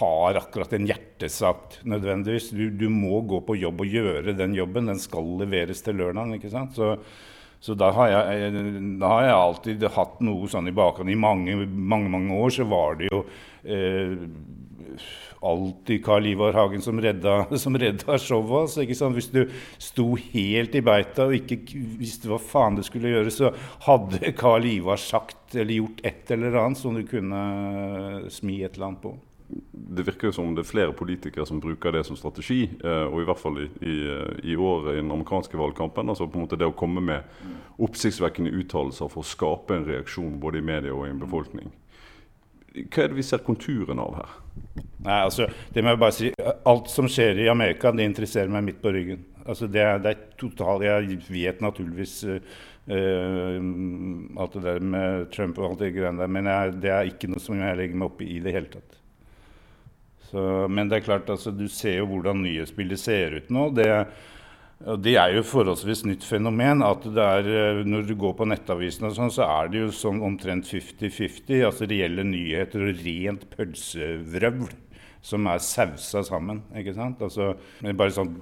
[0.01, 2.51] har akkurat en hjertesak nødvendigvis.
[2.53, 4.93] Du, du, må gå på jobb og gjøre den jobben.
[4.93, 6.37] Den skal leveres til lørdagen.
[6.37, 6.77] ikke sant?
[6.77, 6.93] Så,
[7.65, 8.53] så da, har jeg,
[9.01, 11.09] da har jeg alltid hatt noe sånn i bakhånd.
[11.09, 14.29] I mange, mange, mange år så var det jo uh,
[15.41, 18.63] alltid Karl Ivar Hagen som redda, som redda showet.
[18.63, 19.19] Altså, ikke sant?
[19.19, 19.45] Hvis du
[19.83, 21.61] sto helt i beita og ikke
[22.01, 23.53] visste hva faen du skulle gjøre, så
[23.87, 27.41] hadde Karl Ivar sagt eller gjort et eller annet som du kunne
[28.33, 29.15] smi et eller annet på.
[29.73, 33.23] Det virker jo som det er flere politikere som bruker det som strategi, eh, og
[33.23, 33.97] i hvert fall i, i,
[34.53, 36.09] i år i den amerikanske valgkampen.
[36.09, 37.25] altså på en måte Det å komme med
[37.81, 41.73] oppsiktsvekkende uttalelser for å skape en reaksjon både i media og i en befolkning.
[42.87, 44.37] Hva er det vi ser konturene av her?
[45.05, 46.31] Nei, altså, det må jeg bare si.
[46.69, 49.25] Alt som skjer i Amerika, det interesserer meg midt på ryggen.
[49.49, 52.39] Altså, det, det er total, Jeg vet naturligvis uh,
[54.43, 57.31] alt det der med Trump og alt det greiene der, men jeg, det er ikke
[57.33, 58.99] noe som jeg legger meg opp i i det hele tatt.
[60.29, 63.71] Så, men det er klart, altså, du ser jo hvordan nyhetsbildet ser ut nå.
[63.77, 64.11] Det er
[64.79, 66.83] Det er jo forholdsvis nytt fenomen.
[66.83, 70.23] at er, eh, Når du går på nettavisen, og sånn, så er det jo sånn
[70.23, 71.65] omtrent 50-50.
[71.65, 74.71] altså Reelle nyheter og rent pølsevrøvl
[75.21, 76.63] som er sausa sammen.
[76.77, 77.19] ikke sant?
[77.21, 78.41] Altså, Bare sånn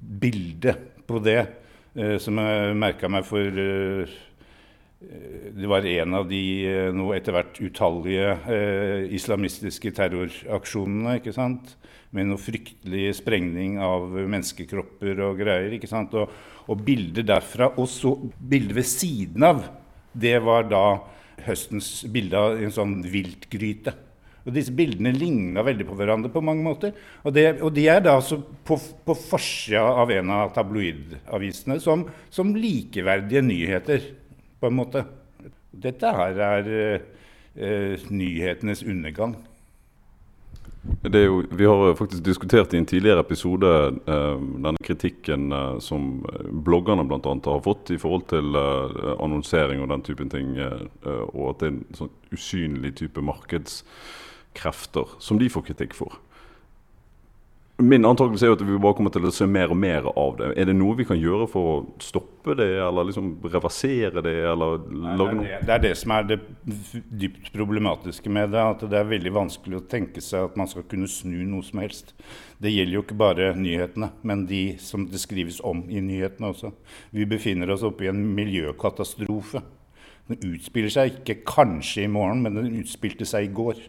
[0.00, 0.74] bilde
[1.06, 1.46] på det
[1.94, 4.10] eh, som jeg merka meg for eh,
[5.00, 11.16] det var en av de eh, nå etter hvert utallige eh, islamistiske terroraksjonene.
[11.20, 11.76] ikke sant?
[12.16, 15.76] Med noe fryktelig sprengning av menneskekropper og greier.
[15.76, 16.14] ikke sant?
[16.18, 16.32] Og,
[16.66, 19.64] og bilder derfra, og så bilder ved siden av
[20.10, 20.84] Det var da
[21.46, 23.94] høstens bilde av en sånn viltgryte.
[24.46, 26.94] Og Disse bildene ligna veldig på hverandre på mange måter.
[27.22, 32.06] Og, det, og de er da altså på, på forsida av en av tabloidavisene som,
[32.32, 34.10] som, likeverdige nyheter,
[34.60, 35.04] på en måte.
[35.70, 39.36] Dette her er eh, nyhetenes undergang.
[41.02, 43.70] Jo, vi har faktisk diskutert i en tidligere episode
[44.06, 46.20] eh, denne kritikken eh, som
[46.66, 47.34] bloggerne bl.a.
[47.46, 50.84] har fått i forhold til eh, annonsering og den typen ting, eh,
[51.32, 56.20] og at det er en sånn usynlig type markedskrefter som de får kritikk for.
[57.80, 60.36] Min antakelse er jo at vi bare kommer til å se mer og mer av
[60.38, 60.50] det.
[60.60, 64.34] Er det noe vi kan gjøre for å stoppe det, eller liksom reversere det?
[64.50, 64.84] eller
[65.16, 65.60] lage noe?
[65.64, 66.38] Det er det som er det
[67.24, 68.62] dypt problematiske med det.
[68.74, 71.82] At det er veldig vanskelig å tenke seg at man skal kunne snu noe som
[71.82, 72.14] helst.
[72.60, 76.74] Det gjelder jo ikke bare nyhetene, men de som det skrives om i nyhetene også.
[77.16, 79.64] Vi befinner oss oppe i en miljøkatastrofe.
[80.30, 83.80] Den utspiller seg ikke kanskje i morgen, men den utspilte seg i går.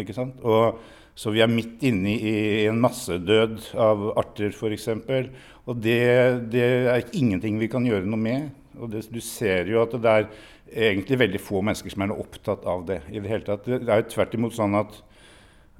[0.00, 0.40] Ikke sant?
[0.44, 0.80] Og
[1.16, 2.34] så vi er midt inne i
[2.68, 4.90] en massedød av arter, f.eks.
[5.66, 6.00] Og det,
[6.52, 8.50] det, er ingenting vi kan gjøre noe med.
[8.76, 10.28] Og det, du ser jo at det er
[10.90, 13.00] egentlig veldig få mennesker som er opptatt av det.
[13.08, 13.64] i Det hele tatt.
[13.64, 15.00] Det er jo tvert imot sånn at,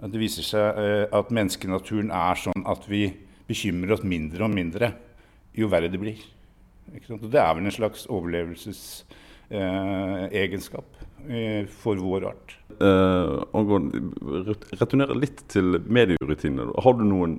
[0.01, 3.05] at det viser seg eh, at menneskenaturen er sånn at vi
[3.47, 4.95] bekymrer oss mindre og mindre
[5.57, 6.25] jo verre det blir.
[7.13, 8.83] Og det er vel en slags overlevelses
[9.49, 10.51] Eh, eh,
[11.83, 12.57] for vår art.
[12.77, 13.33] Eh,
[14.81, 16.73] returnere litt til medierutiner.
[16.85, 17.39] Har du noen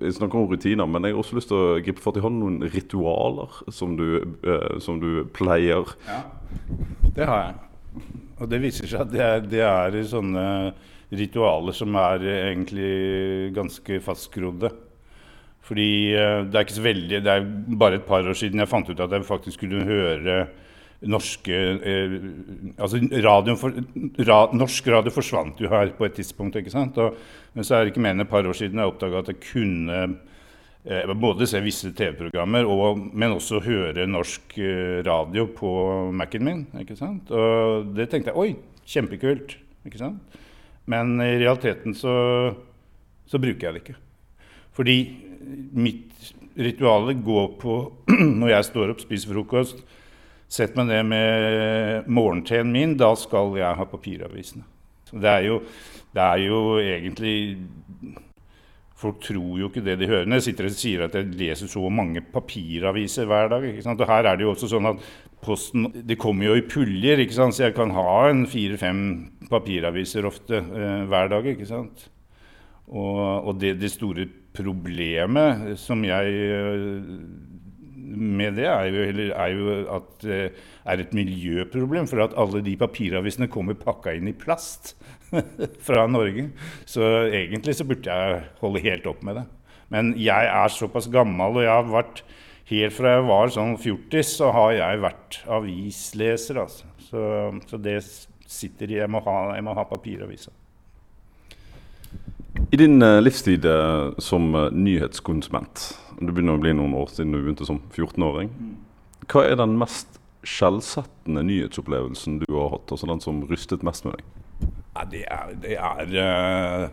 [0.00, 2.32] jeg snakker om rutiner, men jeg har også lyst til å gripe fatt i Har
[2.32, 5.84] du noen ritualer som du, eh, som du, pleier?
[6.08, 6.22] Ja,
[7.16, 7.58] det har jeg.
[8.40, 10.46] Og det viser seg at det er, det er sånne
[11.12, 14.72] ritualer som er egentlig ganske fastskrodde.
[15.66, 17.48] Fordi eh, det er ikke så veldig Det er
[17.78, 20.40] bare et par år siden jeg fant ut at jeg faktisk kunne høre
[21.08, 22.16] norske eh,
[22.76, 22.98] altså
[23.56, 23.76] for,
[24.26, 26.56] ra, Norsk radio forsvant jo her på et tidspunkt.
[26.56, 26.98] ikke sant?
[27.00, 27.16] Og,
[27.54, 29.40] men så er det ikke mer enn et par år siden jeg oppdaga at jeg
[29.46, 30.00] kunne
[30.84, 32.68] eh, både se visse TV-programmer,
[33.12, 35.72] men også høre norsk eh, radio på
[36.12, 36.66] Mac-en min.
[36.82, 37.32] ikke sant?
[37.32, 39.56] Og det tenkte jeg oi, kjempekult.
[39.88, 40.38] ikke sant?
[40.90, 42.12] Men i realiteten så,
[43.28, 43.98] så bruker jeg det ikke.
[44.76, 44.98] Fordi
[45.72, 47.78] mitt ritual går på
[48.40, 49.80] når jeg står opp, spiser frokost
[50.50, 54.64] Sett meg ned med morgenteen min, da skal jeg ha papiravisene.
[55.10, 55.60] Det er, jo,
[56.14, 57.36] det er jo egentlig
[59.00, 60.26] Folk tror jo ikke det de hører.
[60.28, 63.64] Når jeg sitter og sier at jeg leser så mange papiraviser hver dag.
[63.64, 65.06] Og her er det jo også sånn at
[65.40, 67.56] posten Det kommer jo i puljer, ikke sant?
[67.56, 69.00] så jeg kan ha en fire-fem
[69.48, 71.48] papiraviser ofte eh, hver dag.
[71.48, 72.10] ikke sant?
[72.90, 77.00] Og, og det, det, store problemet som jeg eh,
[78.10, 80.40] med det, er jo, er jo at det
[80.84, 82.08] er et miljøproblem.
[82.10, 84.94] For at alle de papiravisene kommer pakka inn i plast
[85.86, 86.50] fra Norge.
[86.88, 89.46] Så egentlig så burde jeg holde helt opp med det.
[89.90, 92.22] Men jeg er såpass gammel, og jeg har vært
[92.70, 96.62] helt fra jeg var sånn fjortis, så har jeg vært avisleser.
[96.62, 96.90] Altså.
[97.08, 97.22] Så,
[97.66, 97.98] så, det
[98.50, 100.52] sitter i Jeg jeg må ha papiravisa.
[102.70, 105.84] I din uh, livstid uh, som nyhetskonsument,
[106.28, 108.50] det begynner å bli noen år siden du begynte som 14-åring,
[109.30, 112.92] hva er den mest skjellsettende nyhetsopplevelsen du har hatt?
[112.92, 114.36] Altså den som rystet mest med deg?
[114.96, 116.90] Ja, det er, det er,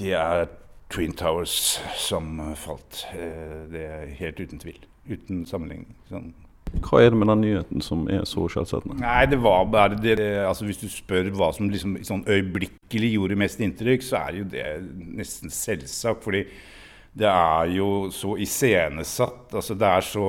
[0.00, 0.46] det er
[0.90, 3.04] Twin Towers som falt.
[3.72, 4.80] Det er helt uten tvil.
[5.10, 5.92] Uten sammenligning.
[6.10, 6.32] Sånn
[6.78, 9.00] hva er det med den nyheten som er så skjellsettende?
[9.02, 13.38] Nei, det var bare det, altså Hvis du spør hva som liksom sånn øyeblikkelig gjorde
[13.40, 14.66] mest inntrykk, så er jo det
[15.18, 16.22] nesten selvsagt.
[16.22, 16.44] Fordi
[17.16, 19.50] det er jo så iscenesatt.
[19.54, 20.28] Altså det er så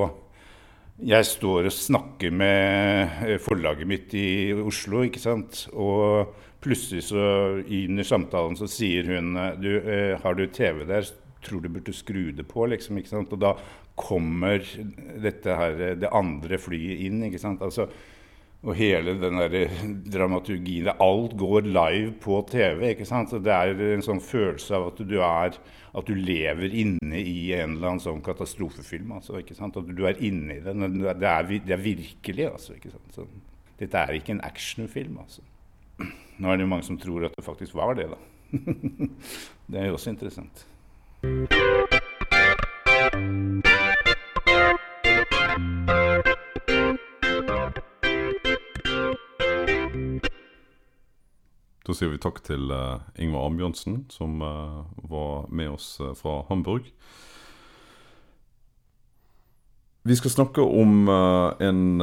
[1.02, 5.64] Jeg står og snakker med eh, forlaget mitt i Oslo, ikke sant.
[5.74, 6.30] Og
[6.62, 7.24] plutselig så
[7.58, 11.08] under samtalen så sier hun du, eh, har du TV der?
[11.42, 13.00] Tror du burde skru det på, liksom.
[13.02, 13.34] ikke sant?
[13.34, 13.56] Og da
[13.98, 14.62] kommer
[15.24, 17.24] dette her, det andre flyet inn.
[17.26, 17.66] ikke sant?
[17.66, 17.88] Altså,
[18.62, 19.72] og hele den der
[20.14, 22.92] dramaturgien Alt går live på TV.
[22.92, 23.32] ikke sant?
[23.32, 25.58] Det er en sånn følelse av at du, er,
[25.98, 29.16] at du lever inne i en eller annen sånn katastrofefilm.
[29.18, 29.78] altså, ikke sant?
[29.82, 30.86] At du er inne i den.
[31.02, 32.52] Det er, det er virkelig.
[32.52, 33.18] altså, ikke sant?
[33.18, 33.26] Så,
[33.82, 35.18] dette er ikke en actionfilm.
[35.24, 35.42] altså.
[36.38, 38.22] Nå er det jo mange som tror at det faktisk var det, da.
[39.72, 40.68] det er jo også interessant.
[51.92, 56.38] Da sier vi takk til uh, Ingvar Ambjørnsen, som uh, var med oss uh, fra
[56.48, 56.86] Hamburg.
[60.08, 61.10] Vi skal snakke om
[61.62, 62.02] en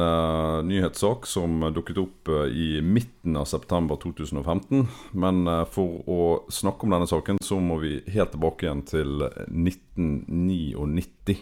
[0.69, 4.85] nyhetssak som dukket opp i midten av september 2015.
[5.19, 11.35] Men for å snakke om denne saken, så må vi helt tilbake igjen til 1999.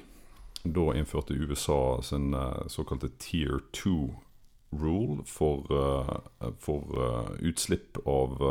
[0.65, 2.33] Da innførte USA sin
[2.73, 3.93] såkalte Tier 2
[4.71, 5.63] rule for,
[6.59, 6.83] for
[7.39, 8.41] utslipp av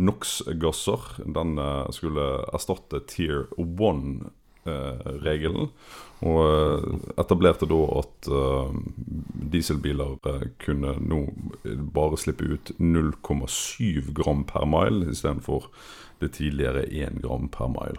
[0.00, 1.00] NOx-gasser.
[1.24, 1.56] Den
[1.92, 5.70] skulle erstatte Tier 1-regelen.
[6.20, 8.28] Og eh, etablerte da at
[9.54, 10.18] dieselbiler
[10.60, 11.22] kunne nå
[11.96, 15.70] bare slippe ut 0,7 gram per mile istedenfor
[16.20, 17.96] det tidligere 1 gram per mile.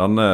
[0.00, 0.28] Denne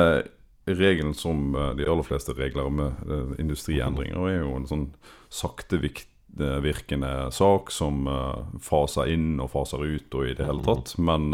[0.67, 4.89] regelen, som de aller fleste regler med industriendringer, er jo en sånn
[5.33, 8.05] saktevirkende sak som
[8.63, 10.97] faser inn og faser ut og i det hele tatt.
[10.99, 11.33] Men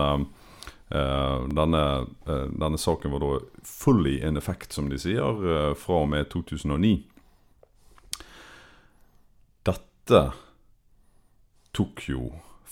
[0.92, 2.06] Uh, denne,
[2.52, 3.28] denne, saken var da
[3.64, 5.38] fully in effect, som de sier,
[5.80, 6.90] fra og med 2009.
[9.64, 10.20] Dette
[11.72, 12.26] tok jo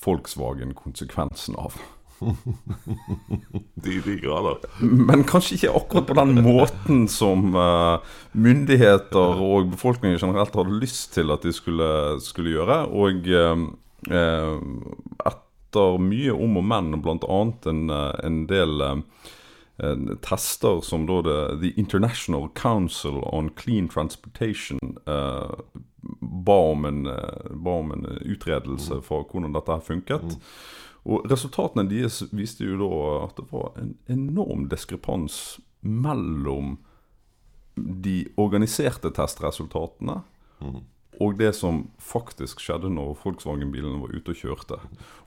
[0.04, 1.80] Volkswagen konsekvensen av.
[3.84, 4.64] de, de grader.
[4.80, 7.54] Men kanskje ikke akkurat på den måten som
[8.32, 11.90] myndigheter og befolkningen generelt hadde lyst til at de skulle,
[12.24, 12.82] skulle gjøre.
[12.92, 13.66] Og uh,
[15.70, 17.40] etter mye om og men, bl.a.
[17.70, 24.78] En, eh, en del eh, tester som da det, The International Council on Clean Transportation
[25.06, 25.54] uh,
[26.20, 30.34] ba, om en, uh, ba, om en, utredelse for hvordan dette her funket.
[30.34, 30.40] Mm.
[31.08, 36.76] Og Resultatene deres viste jo da at det var en enorm diskrepans mellom
[37.76, 40.20] de organiserte testresultatene
[41.20, 44.78] og det som faktisk skjedde når Volkswagen-bilene var ute og kjørte.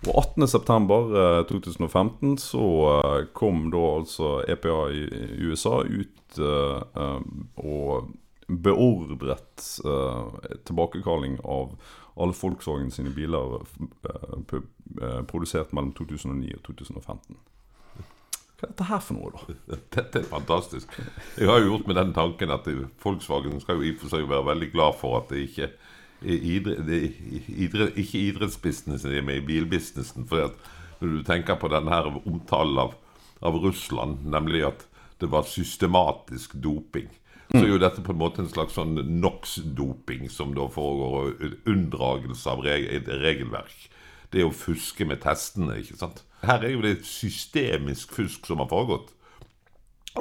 [0.08, 5.04] Og 18.9.2015 så eh, kom da altså EPA i
[5.46, 7.22] USA ut uh,
[7.62, 8.10] og
[8.48, 10.34] beordret uh,
[10.66, 11.76] tilbakekalling av
[12.18, 14.42] alle Volkswagen sine biler uh,
[15.30, 17.40] produsert mellom 2009 og 2015.
[18.60, 19.56] Hva er dette her for noe, da?
[19.98, 20.94] Dette er fantastisk.
[21.40, 22.70] Jeg har jo gjort med den tanken at
[23.04, 26.46] Volkswagen skal jo i og for seg være veldig glad for at det ikke er
[26.48, 30.30] idrett, ikke idrettsbusinessen, det er med i bilbusinessen.
[30.30, 30.54] For
[31.02, 32.96] når du tenker på denne her omtalen av,
[33.44, 34.88] av Russland, nemlig at
[35.20, 37.12] det var systematisk doping
[37.54, 41.36] så er jo dette på en måte en slags sånn NOx-doping, som da foregår
[41.70, 43.76] unndragelse av regelverk.
[44.34, 46.24] Det å fuske med testene, ikke sant.
[46.44, 49.14] Her er jo det systemisk fusk som har foregått.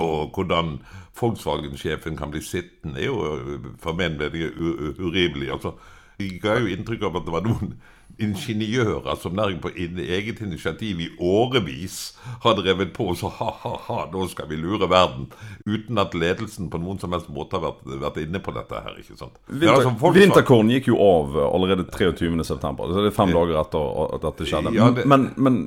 [0.01, 0.79] Og hvordan
[1.19, 4.53] Volkswagen-sjefen kan bli sittende, er jo for meg veldig
[5.01, 5.51] urimelig.
[5.53, 5.75] Altså,
[6.21, 7.75] de ga jo inntrykk av at det var noen
[8.21, 14.27] ingeniører som nærmest på eget initiativ i årevis har drevet på og så ha-ha-ha, nå
[14.31, 15.29] skal vi lure verden.
[15.67, 18.99] Uten at ledelsen på noen som helst måte har vært, vært inne på dette her.
[19.01, 19.41] ikke sant?
[19.49, 24.27] Vinter, altså, Vinterkorn gikk jo av allerede 23.9., så det er fem dager etter at
[24.29, 24.75] dette skjedde.
[24.77, 25.63] Ja, det, men, men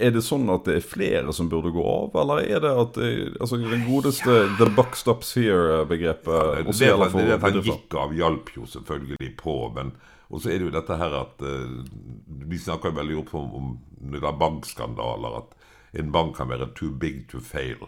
[0.00, 2.96] er det sånn at det er flere som burde gå av, eller er det at
[2.98, 4.46] det, altså, den godeste ja.
[4.56, 9.34] 'the buck stops here'-begrepet ja, det, det, det, det, det gikk av, hjalp jo selvfølgelig
[9.40, 9.58] på.
[9.76, 9.92] men
[10.30, 11.40] og så er det jo dette her at
[12.48, 15.40] Vi snakker jo veldig opp om, om det er bankskandaler.
[15.40, 15.56] At
[15.98, 17.82] en bank kan være too big to fail.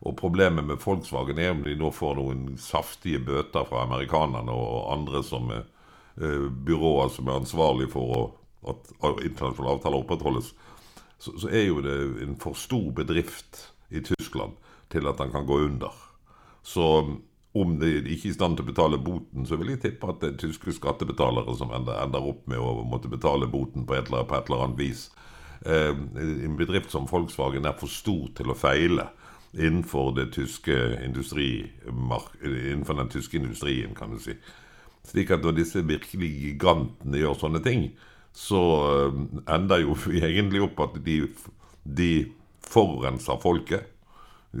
[0.00, 4.92] Og problemet med Volkswagen er om de nå får noen saftige bøter fra amerikanerne og
[4.94, 5.64] andre som er
[6.22, 8.20] uh, byråer som er ansvarlige for å,
[8.70, 10.52] at internasjonale avtaler opprettholdes
[11.18, 14.54] så, så, er jo det en for stor bedrift i Tyskland
[14.92, 15.94] til at den kan gå under.
[16.62, 16.84] Så
[17.56, 20.20] om de ikke er i stand til å betale boten, så vil jeg tippe at
[20.20, 24.26] det er tyske skattebetalere som ender, opp med å måtte betale boten på et eller,
[24.28, 25.06] på et eller annet vis.
[25.64, 25.94] Eh,
[26.44, 29.08] en bedrift som Volkswagen er for stor til å feile
[29.56, 30.12] innenfor,
[32.44, 34.36] innenfor den tyske industrien, kan du si.
[35.08, 37.88] Slik at når disse virkelig gigantene gjør sånne ting,
[38.36, 39.22] så eh,
[39.56, 41.22] ender jo vi egentlig opp at de,
[41.82, 42.12] de
[42.68, 43.88] forurenser folket.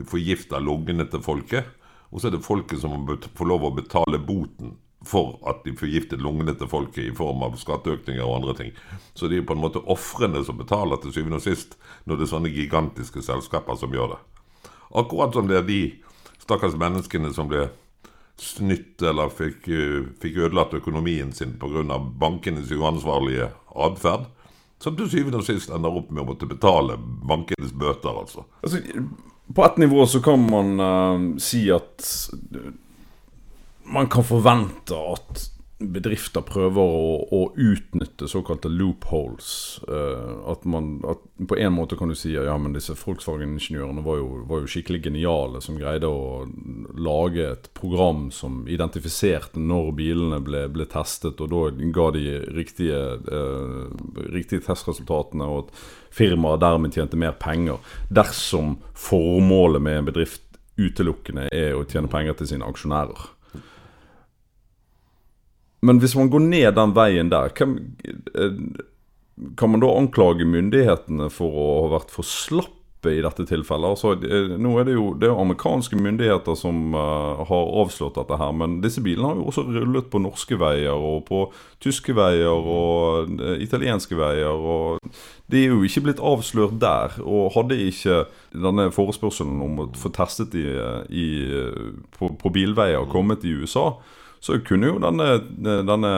[0.08, 1.68] Forgifter lungene til folket.
[2.10, 5.74] Og så er det folket som må få lov å betale boten for at de
[5.78, 8.72] forgiftet lungene til folket i form av skatteøkninger og andre ting.
[9.14, 12.26] Så det er på en måte ofrene som betaler til syvende og sist, når det
[12.26, 14.22] er sånne gigantiske selskaper som gjør det.
[14.98, 15.82] Akkurat som det er de
[16.42, 17.68] stakkars menneskene som ble
[18.38, 19.66] snytt eller fikk,
[20.22, 21.98] fikk ødelagt økonomien sin pga.
[21.98, 24.28] bankenes uansvarlige atferd.
[24.78, 28.44] Som til syvende og sist ender opp med å måtte betale bankenes bøter, altså.
[28.62, 28.78] altså
[29.54, 32.04] på ett nivå så kan man uh, si at
[33.88, 39.78] man kan forvente at bedrifter prøver å, å utnytte såkalte loopholes.
[39.86, 44.02] Uh, at man at På en måte kan du si at ja, men disse Volkswagen-ingeniørene
[44.02, 46.48] var, var, jo skikkelig geniale som greide å
[46.98, 52.24] lage et program som identifiserte når bilene ble, ble testet, og da ga de
[52.58, 52.98] riktige,
[53.30, 53.86] uh,
[54.34, 57.78] riktige testresultatene, og at firmaet dermed tjente mer penger.
[58.08, 60.42] Dersom formålet med en bedrift
[60.78, 63.26] utelukkende er å tjene penger til sine aksjonærer.
[65.82, 67.76] Men hvis man går ned den veien der, kan,
[68.34, 68.56] eh,
[69.56, 73.94] kan man da anklage myndighetene for å ha vært for slappe i dette tilfellet?
[73.94, 74.14] Altså,
[74.58, 78.80] nå er det jo det er amerikanske myndigheter som uh, har avslått dette her, men
[78.82, 81.44] disse bilene har jo også rullet på norske veier og på
[81.84, 84.50] tyske veier og uh, italienske veier.
[84.50, 84.98] og
[85.46, 87.20] De er jo ikke blitt avslørt der.
[87.22, 90.66] Og hadde ikke denne forespørselen om å få testet de
[91.08, 91.28] i,
[92.18, 93.92] på, på bilveier kommet i USA,
[94.40, 96.12] så kunne jo denne, denne,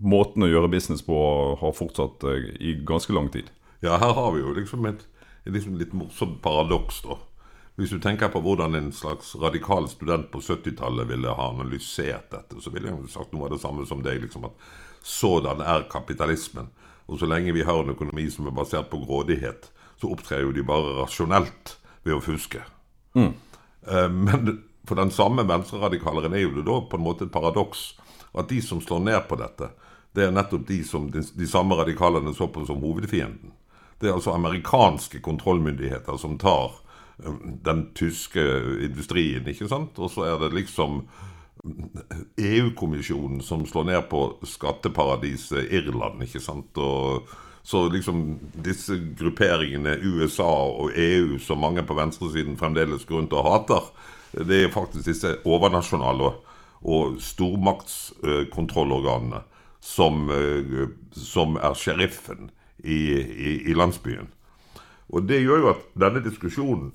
[0.00, 1.16] måten å gjøre business på
[1.60, 2.24] ha fortsatt
[2.62, 3.50] i ganske lang tid.
[3.82, 5.06] Ja, her har vi jo liksom et,
[5.44, 7.16] et liksom litt morsomt paradoks, da.
[7.80, 12.58] Hvis du tenker på hvordan en slags radikal student på 70-tallet ville ha analysert dette,
[12.60, 14.20] så ville jeg sagt noe av det samme som deg.
[14.20, 14.66] liksom at
[15.02, 16.68] Sådan er kapitalismen.
[17.08, 20.52] Og så lenge vi har en økonomi som er basert på grådighet, så opptrer jo
[20.52, 22.60] de bare rasjonelt ved å fuske.
[23.16, 23.32] Mm.
[23.86, 27.94] Eh, men for den samme venstreradikaleren er jo det da på en måte et paradoks
[28.36, 29.70] at de som slår ned på dette,
[30.14, 33.54] det er nettopp de som de, de samme radikalene så på som hovedfienden.
[34.00, 36.70] Det er altså amerikanske kontrollmyndigheter som tar
[37.24, 38.40] um, den tyske
[38.86, 39.98] industrien, ikke sant?
[39.98, 41.02] Og så er det liksom
[42.40, 46.76] EU-kommisjonen som slår ned på skatteparadiset Irland, ikke sant?
[46.80, 47.28] Og
[47.62, 53.44] så liksom disse grupperingene USA og EU, som mange på venstresiden fremdeles går rundt og
[53.44, 53.82] hater,
[54.32, 56.32] det er faktisk disse overnasjonale
[56.80, 59.42] og stormaktskontrollorganene
[59.80, 62.50] som, eh, som, er sheriffen
[62.84, 64.28] i, i, i, landsbyen.
[65.10, 66.92] Og det gjør jo at denne diskusjonen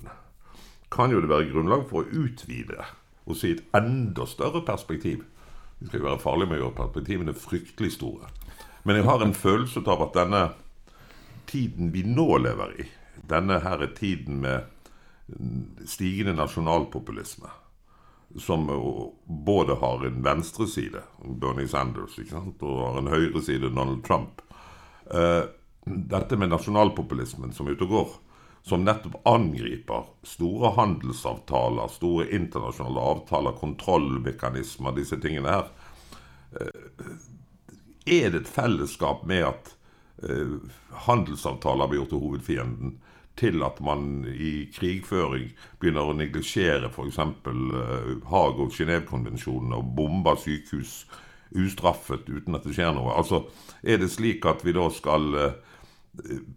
[0.92, 2.84] kan jo det være grunnlag for å utvide
[3.26, 5.24] og si et enda større perspektiv.
[5.78, 8.30] Det skal jo være farlig med å gjøre perspektivene fryktelig store.
[8.86, 10.42] Men jeg har en følelse av at denne
[11.50, 12.86] tiden vi nå lever i,
[13.26, 14.72] denne her er tiden med
[15.86, 17.50] stigende nasjonalpopulisme.
[18.38, 18.66] Som
[19.46, 21.02] både har en venstreside,
[21.40, 24.42] Bernie Sanders, og har en høyreside, Donald Trump.
[25.86, 28.14] Eh, dette med nasjonalpopulismen som er ute og går,
[28.66, 35.72] som nettopp angriper store handelsavtaler, store internasjonale avtaler, kontrollmekanismer, disse tingene her.
[36.60, 37.16] Eh,
[38.06, 39.74] er det et fellesskap med at
[40.22, 40.58] eh,
[41.06, 42.96] handelsavtaler blir gjort til hovedfienden?
[43.36, 47.18] til at man i krigføring begynner å neglisjere f.eks.
[47.20, 51.02] Uh, Haag- og Genévekonvensjonen og bomber sykehus
[51.52, 53.12] ustraffet uten at det skjer noe.
[53.12, 53.44] Altså,
[53.82, 55.36] Er det slik at vi da skal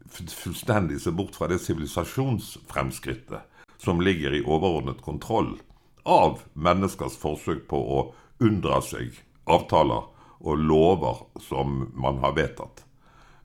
[0.10, 3.41] fullstendig se bort fra det sivilisasjonsfremskrittet
[3.80, 5.55] som ligger i overordnet kontroll
[6.03, 7.99] av menneskers forsøk på å
[8.43, 9.16] unndra seg
[9.49, 10.07] avtaler
[10.39, 12.84] og lover som man har vedtatt?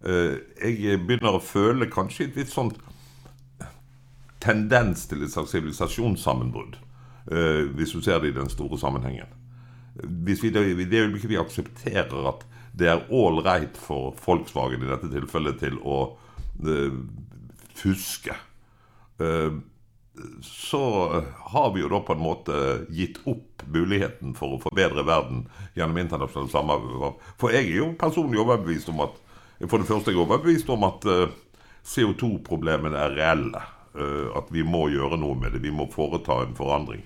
[0.05, 2.75] Uh, jeg begynner å føle kanskje et litt sånn
[4.45, 6.77] tendens til et slags sivilisasjonssammenbrudd,
[7.33, 9.31] uh, hvis du ser det i den store sammenhengen.
[9.95, 12.43] Hvis vi, det øyeblikket vi aksepterer at
[12.75, 15.99] det er ålreit for Volkswagen i dette tilfellet til å
[16.67, 16.99] uh,
[17.79, 18.35] fuske,
[19.23, 19.55] uh,
[20.47, 20.81] så
[21.51, 22.59] har vi jo da på en måte
[22.95, 25.41] gitt opp muligheten for å forbedre verden
[25.75, 27.25] gjennom internasjonalt samarbeid.
[27.41, 29.17] For jeg er jo personlig overbevist om at
[29.67, 31.03] for det første er overbevist om at
[31.85, 33.65] CO2-problemene er reelle.
[33.95, 35.63] Eh, at vi må gjøre noe med det.
[35.63, 37.05] Vi må foreta en forandring.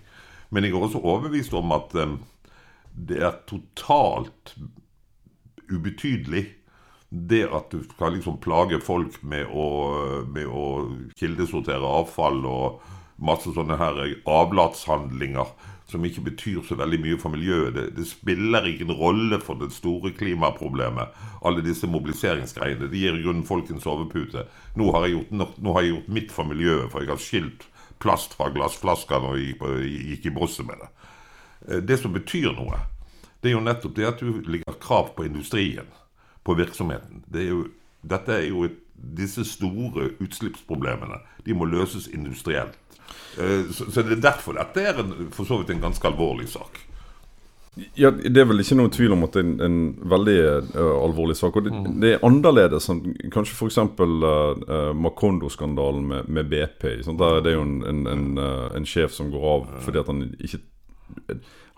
[0.48, 2.14] Men jeg er også overbevist om at eh,
[3.08, 4.54] det er totalt
[5.70, 6.44] ubetydelig
[7.08, 9.66] det at du skal liksom plage folk med å,
[10.28, 10.64] med å
[11.16, 12.82] kildesortere avfall og
[13.18, 15.48] masse sånne her avlatshandlinger
[15.88, 17.72] som ikke betyr så veldig mye for miljøet.
[17.74, 21.16] Det, det spiller ingen rolle for det store klimaproblemet.
[21.48, 22.90] Alle disse mobiliseringsgreiene.
[22.92, 24.44] Det gir i grunnen folk en sovepute.
[24.76, 27.64] Nå har, gjort, nå har, jeg gjort, mitt for miljøet, for jeg har skilt
[28.04, 29.64] plast fra glassflasker når jeg gikk,
[30.12, 30.90] gikk i bosset med det.
[31.70, 32.84] Eh, det som betyr noe,
[33.43, 35.86] det er jo nettopp det at du ligger krav på industrien,
[36.45, 37.22] på virksomheten.
[37.26, 37.64] Det er jo,
[38.03, 41.20] dette er jo et, disse store utslippsproblemene.
[41.47, 42.74] De må løses industrielt.
[43.39, 46.49] Eh, så, så, det er derfor dette er en, for så vidt en ganske alvorlig
[46.51, 46.80] sak.
[47.95, 50.39] Ja, Det er vel ikke noen tvil om at det er en, en veldig
[50.74, 51.57] uh, alvorlig sak.
[51.57, 51.93] Og det, mm.
[52.03, 53.78] det er annerledes enn kanskje f.eks.
[54.01, 56.89] Uh, Macondo-skandalen med, med, BP.
[57.07, 57.20] Sant?
[57.20, 60.11] der er det jo en, en, en, uh, en, sjef som går av fordi at
[60.11, 60.62] han ikke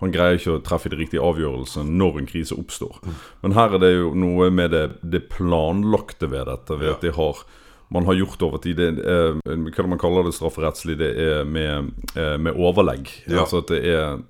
[0.01, 3.01] han greier ikke å treffe de riktige avgjørelsene når en krise oppstår.
[3.43, 6.78] Men her er det jo noe med det, det planlagte ved dette.
[6.81, 7.43] Ved at de har
[7.91, 8.78] man har gjort over tid.
[8.78, 13.11] Det er, hva man kaller det strafferettslig, det er med, eh, med overlegg.
[13.26, 13.43] Ja.
[13.43, 14.20] Altså at det er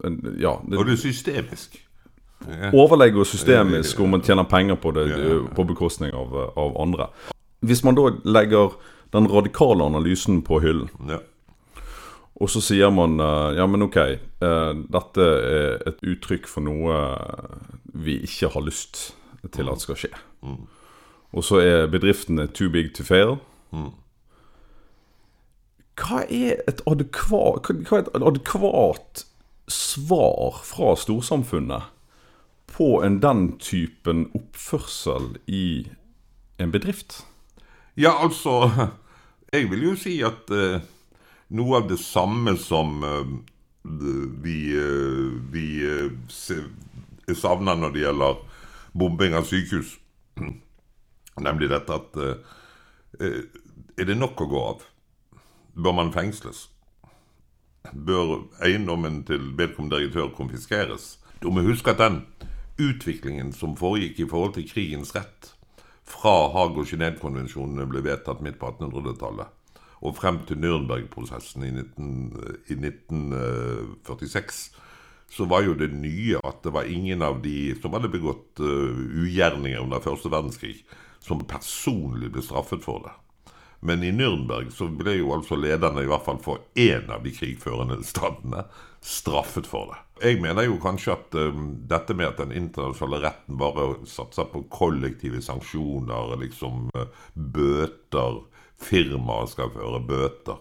[0.40, 0.56] Ja.
[0.64, 1.76] Det, Og det er systemisk.
[2.72, 5.10] Overlegg og systemisk, og man tjener penger på det
[5.54, 7.10] på bekostning av, av andre.
[7.60, 8.72] Hvis man da legger
[9.12, 11.18] den radikale analysen på hyllen, Ja.
[12.40, 17.00] Og så sier man eh, ja, men ok, eh, dette er et uttrykk for noe
[17.92, 19.10] vi ikke har lyst
[19.52, 20.12] til at skal skje.
[21.30, 23.38] Og så er bedriftene too big to fail.
[26.00, 29.24] Hva er adekvat, hva er et adekvat
[29.70, 31.90] svar fra storsamfunnet
[32.70, 35.90] på en den typen oppførsel i
[36.58, 37.24] en bedrift?
[37.96, 38.70] Ja, altså
[39.52, 40.80] Jeg vil jo si at eh,
[41.50, 43.32] noe av det samme som eh,
[44.42, 48.42] vi, eh, vi eh, savner når det gjelder
[48.92, 49.96] bombing av sykehus,
[51.46, 52.18] nemlig dette at
[53.20, 54.84] Er det nok å gå av?
[55.74, 56.68] Bør man fengsles?
[57.92, 61.18] Bør eiendommen til vedkommende direktør konfiskeres?
[61.42, 62.22] Du må huske at den
[62.80, 65.50] utviklingen som foregikk i forhold til krigens rett,
[66.06, 69.52] fra Haag- og Genévekonvensjonene ble vedtatt midt på 1800-tallet,
[70.00, 74.60] og frem til Nürnberg-prosessen i, i 1946,
[75.30, 79.02] så var jo det nye at det var ingen av de som hadde begått eh,
[79.22, 80.78] ugjerninger under første verdenskrig,
[81.22, 83.14] som personlig ble straffet for det.
[83.80, 87.32] Men i Nürnberg så ble jo altså lederne, i hvert fall for én av de
[87.32, 88.66] krigførende statene,
[89.00, 90.00] straffet for det.
[90.20, 94.66] Jeg mener jo kanskje at um, dette med at den internasjonale retten bare satser på
[94.68, 98.42] kollektive sanksjoner, liksom uh, bøter,
[98.80, 100.58] firmaer skal føre bøter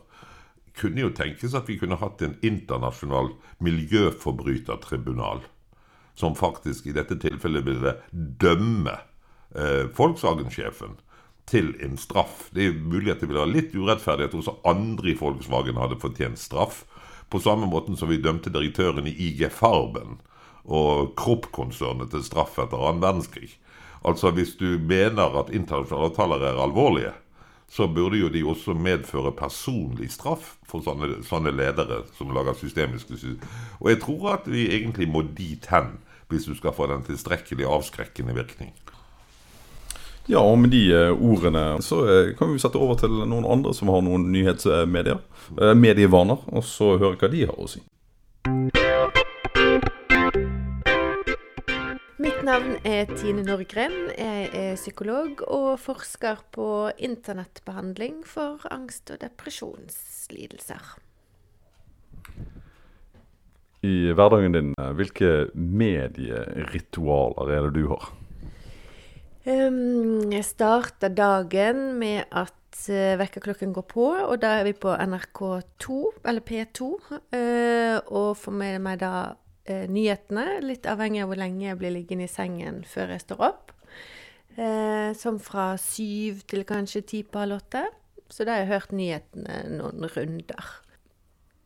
[0.79, 5.43] kunne jo tenkes at vi kunne hatt en internasjonal miljøforbrytertribunal,
[6.15, 8.95] som faktisk i dette tilfellet ville dømme
[9.55, 10.97] eh, Volkswagen-sjefen
[11.49, 12.47] til en straff.
[12.53, 15.99] Det er mulig at det ville være litt urettferdig at også andre i Volkswagen hadde
[16.01, 16.83] fortjent straff.
[17.29, 20.19] På samme måten som vi dømte direktøren i IG Farben
[20.65, 23.51] og Krupp-konsernet til straff etter annen verdenskrig.
[24.05, 27.13] Altså Hvis du mener at internasjonale avtaler er alvorlige,
[27.69, 33.17] så burde jo de også medføre personlig straff for sånne, sånne ledere som lager systemiske
[33.17, 33.57] system.
[33.79, 35.97] Og jeg tror at vi egentlig må dit hen
[36.29, 38.73] hvis du skal få den tilstrekkelig avskrekkende virkning.
[40.29, 43.73] Ja, og med de eh, ordene så eh, kan vi sette over til noen andre
[43.73, 45.23] som har noen nyhetsmedier.
[45.57, 47.81] eh, medievaner, og så høre hva de har å si.
[52.49, 53.93] Navn er Tine Norgren.
[54.17, 60.97] Jeg er psykolog og forsker på internettbehandling for angst- og depresjonslidelser.
[63.85, 68.09] I hverdagen din, eh, hvilke medieritualer er det du har?
[69.45, 74.89] Um, jeg starter dagen med at uh, vekkerklokken går på, og da er vi på
[74.89, 75.85] NRK2,
[76.25, 76.97] eller P2,
[77.29, 79.35] Uh, og får med meg da
[79.73, 83.45] eh, nyhetene, litt avhengig av hvor lenge jeg blir liggende i sengen før jeg står
[83.49, 83.73] opp.
[84.59, 87.85] Eh, som fra syv til kanskje ti på halv åtte.
[88.29, 90.69] Så da har jeg hørt nyhetene noen runder.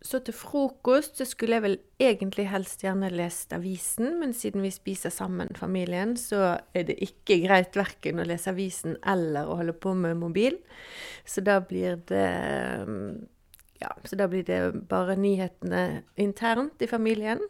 [0.03, 4.71] Så til frokost så skulle jeg vel egentlig helst gjerne lest avisen, men siden vi
[4.75, 9.75] spiser sammen familien, så er det ikke greit verken å lese avisen eller å holde
[9.79, 10.59] på med mobil.
[11.23, 12.27] Så da blir det
[12.87, 13.29] mm,
[13.83, 17.41] Ja, så da blir det bare nyhetene internt i familien.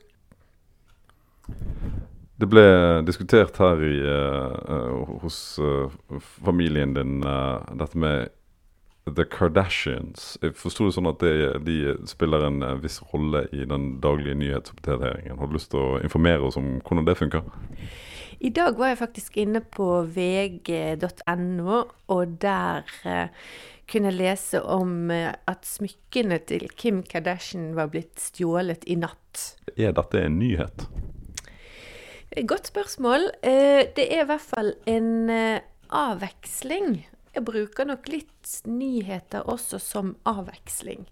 [2.44, 2.64] Det ble
[3.08, 5.92] diskutert her i, eh, hos uh,
[6.44, 8.34] familien din uh, dette med
[9.06, 10.38] The Kardashians.
[10.42, 11.36] Jeg forsto det sånn at det,
[11.68, 15.38] de spiller en viss rolle i den daglige nyhetsoppdateringen.
[15.40, 17.48] Har du lyst til å informere oss om hvordan det funker?
[18.44, 21.80] I dag var jeg faktisk inne på vg.no,
[22.16, 23.48] og der eh,
[23.92, 29.60] kunne jeg lese om at smykkene til Kim Kardashian var blitt stjålet i natt.
[29.76, 30.88] Er dette en nyhet?
[32.34, 33.30] Godt spørsmål.
[33.44, 35.60] Eh, Det er i hvert fall en eh,
[35.90, 37.06] avveksling.
[37.36, 41.06] Jeg bruker nok litt nyheter også som avveksling.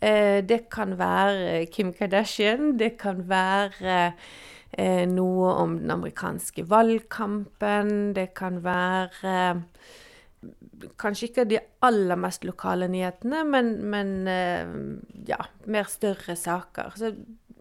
[0.00, 4.14] Eh, Det kan være Kim Kardashian, det kan være
[5.06, 9.62] noe om den amerikanske valgkampen, det kan være
[10.98, 14.26] Kanskje ikke de aller mest lokale nyhetene, men, men
[15.26, 16.92] ja, mer større saker.
[16.96, 17.14] Så,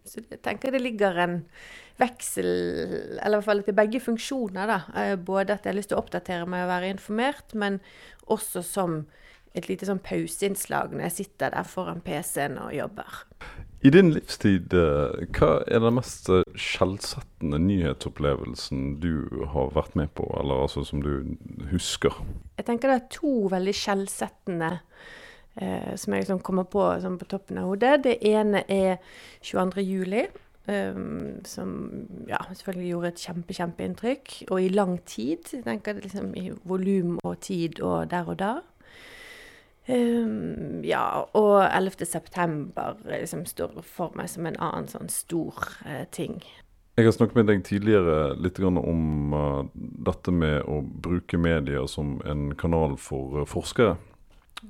[0.06, 1.36] så jeg tenker det ligger en
[2.00, 2.48] veksel,
[3.22, 4.68] eller i hvert fall til begge funksjoner.
[4.68, 4.80] da.
[4.96, 7.80] Eh, Både at jeg har lyst til å oppdatere meg og være informert, men
[8.32, 9.06] også som
[9.56, 13.22] et lite sånn pauseinnslag når jeg sitter der foran PC-en og jobber.
[13.86, 20.12] I din livstid, eh, hva er den mest eh, skjellsettende nyhetsopplevelsen du har vært med
[20.18, 21.38] på, eller altså som du
[21.70, 22.18] husker?
[22.58, 24.72] Jeg tenker det er to veldig skjellsettende
[25.62, 28.04] eh, som jeg liksom kommer på sånn på toppen av hodet.
[28.06, 28.98] Det ene er
[29.42, 29.86] 22.
[29.86, 30.26] juli.
[30.66, 34.32] Um, som ja, selvfølgelig gjorde et kjempe, kjempeinntrykk.
[34.50, 35.46] Og i lang tid.
[35.54, 38.54] Jeg tenker liksom I volum og tid og der og da.
[39.88, 42.06] Um, ja, og 11.
[42.10, 46.40] september liksom står for meg som en annen sånn stor uh, ting.
[46.98, 52.18] Jeg har snakket med deg tidligere litt om uh, dette med å bruke medier som
[52.26, 53.98] en kanal for uh, forskere.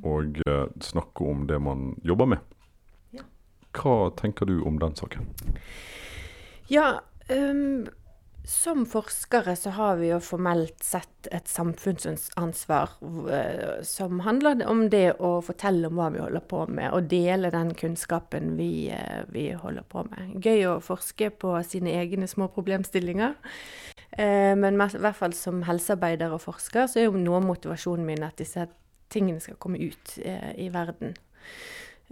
[0.04, 0.42] Og
[0.84, 2.56] snakke om det man jobber med.
[3.16, 3.24] Ja.
[3.78, 5.30] Hva tenker du om den saken?
[6.68, 7.86] Ja, um
[8.46, 15.16] som forskere så har vi jo formelt sett et samfunnsansvar uh, som handler om det
[15.18, 19.48] å fortelle om hva vi holder på med, og dele den kunnskapen vi, uh, vi
[19.58, 20.38] holder på med.
[20.46, 23.38] Gøy å forske på sine egne små problemstillinger.
[24.16, 28.24] Men i hvert fall som helsearbeider og forsker, så er jo noe av motivasjonen min
[28.24, 28.64] at disse
[29.14, 31.16] tingene skal komme ut i verden.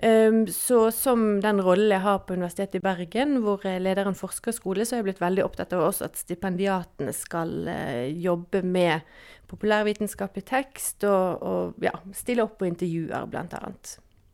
[0.01, 4.17] Um, så som den rollen jeg har på Universitetet i Bergen, hvor jeg leder en
[4.17, 9.05] forskerskole, så er jeg blitt veldig opptatt av også at stipendiatene skal uh, jobbe med
[9.51, 13.93] populærvitenskapelig tekst og, og ja, stille opp på intervjuer, blant annet.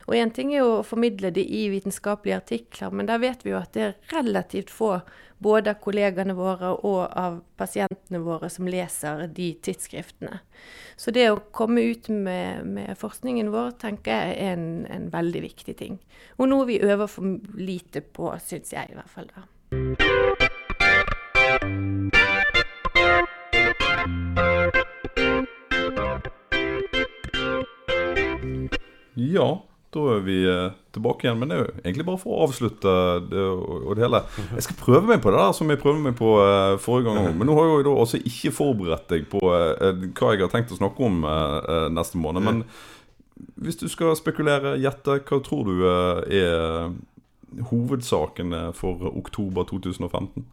[0.09, 3.51] Og én ting er jo å formidle det i vitenskapelige artikler, men der vet vi
[3.51, 4.95] jo at det er relativt få,
[5.37, 10.41] både av kollegaene våre og av pasientene våre, som leser de tidsskriftene.
[10.97, 15.45] Så det å komme ut med, med forskningen vår tenker jeg er en, en, veldig
[15.45, 16.01] viktig ting.
[16.41, 19.29] Og noe vi øver for lite på, syns jeg i hvert fall.
[19.29, 19.45] da.
[29.15, 29.49] Ja,
[29.93, 31.39] da er vi eh, tilbake igjen.
[31.41, 32.93] Men det er jo egentlig bare for å avslutte
[33.31, 34.21] det, og det hele.
[34.53, 37.31] Jeg skal prøve meg på det der som jeg prøvde meg på uh, forrige gang.
[37.39, 40.75] Men nå har jeg jo også ikke forberedt deg på uh, hva jeg har tenkt
[40.75, 41.25] å snakke om
[41.95, 42.45] neste måned.
[42.45, 42.63] Men
[43.57, 46.93] hvis du skal spekulere, gjette, hva tror du er
[47.71, 50.45] hovedsakene for oktober 2015?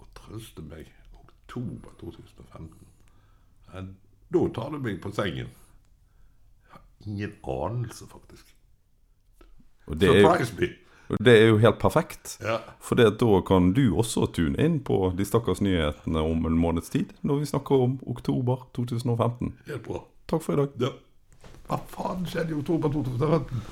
[0.00, 0.88] Å trøste meg
[1.20, 3.92] oktober 2015
[4.32, 5.52] Da tar du meg på sengen.
[7.06, 8.52] Ingen anelse, faktisk.
[9.86, 10.72] Surprise me!
[11.08, 12.36] Og det er jo helt perfekt.
[12.42, 12.58] Ja.
[12.82, 13.12] For da
[13.46, 17.50] kan du også tune inn på De stakkars nyhetene om en måneds tid, når vi
[17.52, 19.54] snakker om oktober 2015.
[19.68, 20.02] Helt bra.
[20.26, 20.80] Takk for i dag.
[20.82, 20.94] Ja.
[21.66, 23.62] Hva faen skjedde i oktober 2015?